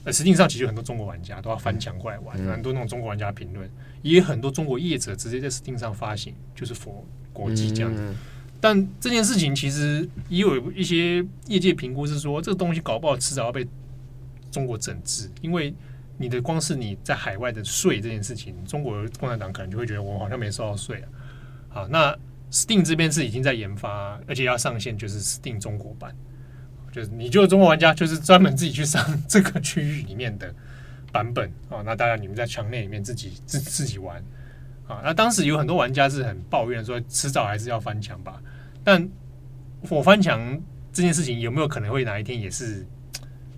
[0.05, 3.69] 呃，实际上其实很多中国玩家都要翻墙过来玩，嗯、很多那种中国玩家评论，
[4.03, 8.01] 也有很多中国业者直接在 Steam 上发行，就是 for 国际这样子。
[8.01, 8.17] 嗯
[8.63, 11.17] 但这件事情其实也有一些
[11.49, 13.67] 业界评估是说，这个东西搞不好迟早要被
[14.53, 15.75] 中国整治，因为
[16.17, 21.09] 你的光是你在海外的税这件事情，中国共产党可能就会觉得我好像没收到税啊。
[21.71, 22.17] 好，那
[22.53, 26.15] Steam 这边是已经在研发，而且要上线，就是 Steam 中国版，
[26.93, 30.55] 就是你就是中国玩家，就是专门自己去上这个区域里面的
[31.11, 31.83] 版本啊。
[31.85, 34.23] 那当然你们在墙内里面自己自自己玩
[34.87, 35.01] 啊。
[35.03, 38.41] 那当时有很多玩家是很抱怨说，迟早还是要翻墙吧。
[38.85, 39.09] 但
[39.89, 40.61] 我翻墙
[40.93, 42.87] 这件事情有没有可能会哪一天也是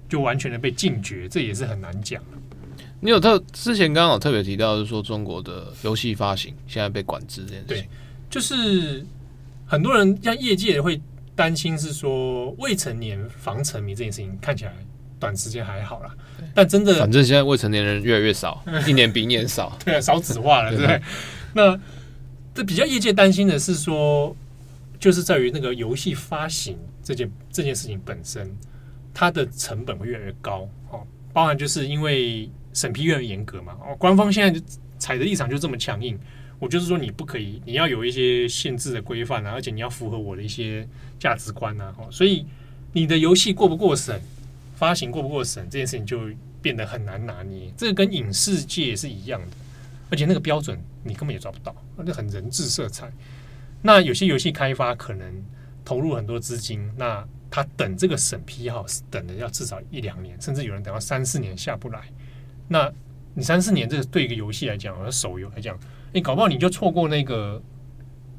[0.08, 1.28] 就完全的被禁绝？
[1.28, 2.22] 这也是很难讲。
[3.00, 7.88] 你有特之前刚好特别提到，就是说中国的游戏发行现在被管制这件事情，对，
[8.30, 9.04] 就是
[9.66, 10.98] 很多人像业界会
[11.34, 14.72] 担心是说未成年防沉迷这件事情看起来
[15.20, 16.14] 短时间还好啦，
[16.54, 21.02] 但真的，反正现在未成年人越来越少，一年比一年少， 对啊，少子化了，对不对？
[21.52, 21.78] 那
[22.54, 24.34] 这比较业界担心的是说，
[24.98, 28.50] 就是在于那个游戏发行这件这件事情本身，
[29.12, 34.64] 它的成本会越来越高哦，包含就是因为审批越来越严格嘛，哦，官方现在就
[34.98, 36.18] 踩的立场就这么强硬。
[36.60, 40.88] 我就是说，你不可以，你要有一些限制的规范啊，而且你要符合我的一些
[41.18, 41.92] 价值观啊。
[41.98, 42.46] 哦所以
[42.92, 44.18] 你的游戏过不过审，
[44.76, 46.20] 发行过不过审，这件事情就
[46.62, 47.70] 变得很难拿捏。
[47.76, 49.56] 这个跟影视界是一样的，
[50.10, 53.12] 而且那个标准你根本也抓不到，那就很人治色彩。
[53.86, 55.30] 那有些游戏开发可能
[55.84, 62.00] 投入很多资金，那他等这个审批号是，等的要至少一两年，甚至有人等到三四年下不来。
[62.66, 62.90] 那
[63.34, 65.78] 你三四年，这个对一个游戏来讲，而手游来讲。
[66.14, 67.62] 你搞不好你就错过那个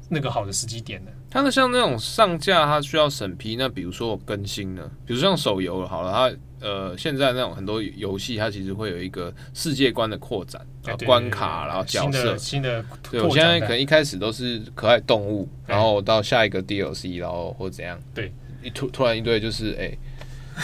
[0.08, 1.12] 那个好的时机点了。
[1.30, 3.56] 它的像那种上架，它需要审批。
[3.56, 12.84] 那比如说我更新呢，比如像手游好了，它呃现在那种很多游戏，它其实会有一个世界观的扩展，然后关卡，然后角色新的。
[13.10, 18.00] 对，我现在可能一开始都是可爱动物，然后到下一个 DLC，然后或怎样。
[18.14, 19.82] 对，一突突然一堆就是哎。
[19.84, 19.98] 欸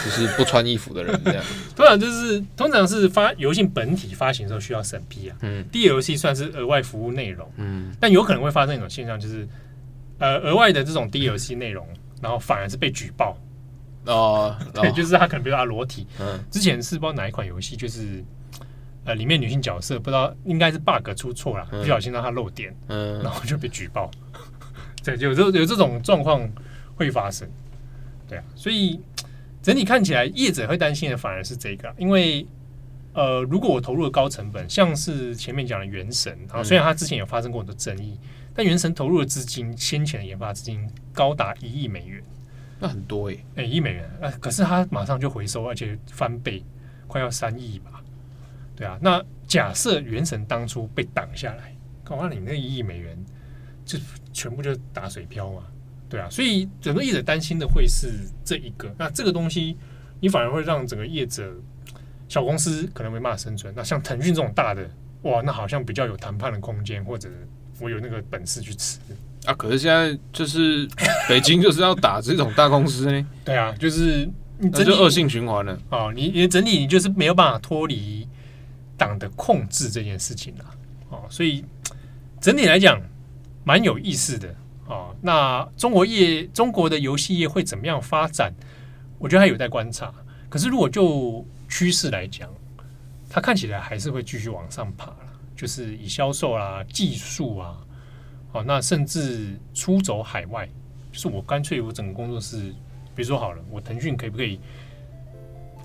[0.03, 1.43] 就是不穿衣服的人这样，
[1.75, 9.47] 通常就是通常是发游戏本体发行的时候需要审批啊，嗯，DLC 算是额外服务内容，嗯，但有可能会发生一种现象，就是
[10.19, 11.87] 呃额外的这种 DLC 内容，
[12.21, 13.37] 然后反而是被举报
[14.05, 18.23] 哦，对，就是他可能比如说他裸体，嗯，之前是不知道哪一款游戏，就是
[19.05, 24.09] 呃里面女性角色不知道应该是 bug 出错了，不小心让他漏点，嗯，然后就被举报，
[25.03, 26.47] 对，有这有这种状况
[26.95, 27.47] 会发生，
[28.27, 28.99] 对啊，所以。
[29.61, 32.45] 整体看起来，业者会担心的反而是这个，因为
[33.13, 38.19] 呃，如果我投入了高成本，像是前面讲的《原神》啊，虽然它之前有发生过很多争议，
[38.53, 42.23] 但《原神》投入的资金，先前的研发资金高达一亿美元，
[42.79, 46.63] 那很多诶，哎，一亿美元，呃，可是它马上就回收，而且翻倍，
[47.07, 48.03] 快要三亿吧？
[48.75, 53.17] 对啊，那假设《原神》当初被挡下来，搞完你那一亿美元
[53.85, 53.99] 就
[54.31, 55.63] 全部就打水漂嘛？
[56.09, 59.77] 对啊，所以整个业者担心的会是这一个，那这个东西
[60.19, 61.55] 你反而会让整个业者
[62.27, 63.73] 小公司可能没办法生存。
[63.75, 64.87] 那像腾讯这种大的，
[65.23, 67.29] 哇，那好像比较有谈判的空间，或者
[67.79, 68.99] 我有那个本事去吃
[69.45, 69.53] 啊。
[69.53, 70.87] 可是现在就是
[71.27, 73.27] 北京就是要打这种大公司呢。
[73.43, 76.11] 对啊，就是你这就恶性循环了哦。
[76.15, 78.27] 你你整体你就是没有办法脱离
[78.97, 80.65] 党的控制这件事情了
[81.09, 81.23] 哦。
[81.29, 81.63] 所以
[82.39, 83.01] 整体来讲
[83.63, 84.55] 蛮有意思的。
[84.85, 88.53] 哦，那中国业中国的游戏业会怎么样发展？
[89.17, 90.13] 我觉得还有待观察。
[90.49, 92.49] 可是如果就趋势来讲，
[93.29, 95.17] 它看起来还是会继续往上爬了。
[95.63, 97.77] 就是以销售啊、技术啊，
[98.51, 100.67] 哦，那甚至出走海外，
[101.09, 102.57] 就是我干脆我整个工作室，
[103.15, 104.59] 比如说好了，我腾讯可以不可以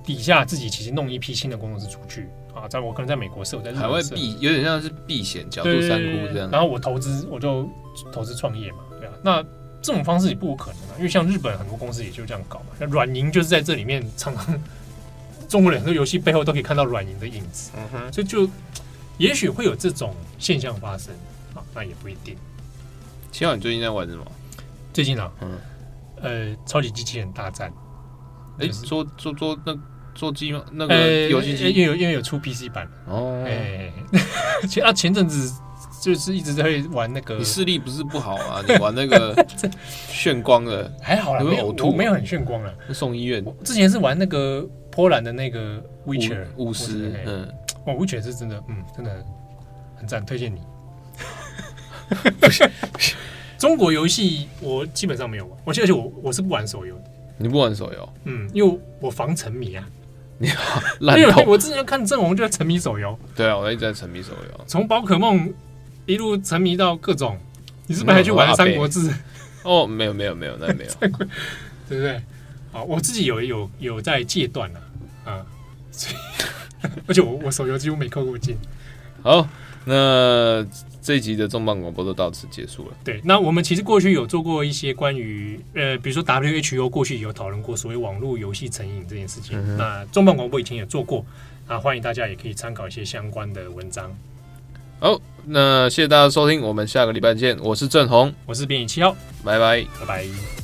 [0.05, 2.67] 底下自己其实弄一批新的工作室出去啊？
[2.67, 6.51] 在我可能在美国设，我在海外避有点像是避险角度三窟这样。
[6.51, 7.71] 然后我投资，我就
[8.11, 8.79] 投资创业嘛。
[8.99, 9.41] 对啊那
[9.81, 12.67] 这种方式也不可能啊，因为像日本很多公司也就这样搞嘛。
[12.81, 14.61] 那软银就是在这里面，常常
[15.49, 17.71] 中国的很多游戏背后都可以看到软银的影子。
[18.13, 18.51] 所以就
[19.19, 21.13] 也许会有这种现象发生
[21.55, 22.37] 啊，那也不一定。
[23.31, 24.25] 七号，你最近在玩什么？
[24.93, 25.59] 最近啊，嗯，
[26.23, 27.73] 呃，超级机器人大战。
[28.59, 29.77] 哎、就是，做做做那
[30.15, 30.65] 做机吗？
[30.73, 33.45] 那个游戏机，因为有因为有出 PC 版哦。
[33.47, 33.93] 哎，
[34.69, 35.53] 前啊前阵子。
[36.01, 38.63] 就是一直在玩那个，你视力不是不好啊？
[38.69, 39.35] 你玩那个
[40.09, 43.45] 炫光的还好啦，没有呕吐，没有很炫光了，送医院。
[43.65, 47.49] 之前是玩那个波兰的那个 Witcher 巫师，嗯，
[47.89, 49.25] 哇，Witcher 是真的，嗯，真的
[49.97, 50.61] 很赞，推荐你。
[53.59, 57.05] 中国游戏我基本上没有玩，而且而且我我是不玩手游的。
[57.39, 58.09] 你不玩手游？
[58.25, 59.89] 嗯，因为我防沉迷啊。
[60.39, 63.19] 你好， 我之前看阵容就在沉迷手游。
[63.35, 65.53] 对啊，我一直在沉迷手游，从宝可梦。
[66.07, 67.37] 一路沉迷到各种，
[67.87, 69.11] 你是不是还去玩《三国志》？
[69.63, 71.19] 哦，没有没有没有，那没有，对不
[71.89, 72.23] 对？
[72.73, 74.81] 好，我自己有有有在戒断了
[75.27, 75.45] 啊，
[75.93, 76.15] 所以
[77.07, 78.57] 而且我我手游几乎没氪过金。
[79.23, 79.49] 好，
[79.85, 80.65] 那
[81.03, 82.97] 这一集的重磅广播都到此结束了。
[83.03, 89.59] 对，那我们其实过去有做过一些关于呃，比如说 WHO 过去有讨论过所谓网络游戏成瘾这件事情。
[89.59, 91.25] 嗯、那重磅广播以前也做过，
[91.67, 94.15] 啊，欢迎大家也可以参考一些相关的文章。
[95.01, 97.59] 好，那谢谢大家收听，我们下个礼拜见。
[97.61, 100.58] 我是郑红，我是编译七号，拜拜，拜拜。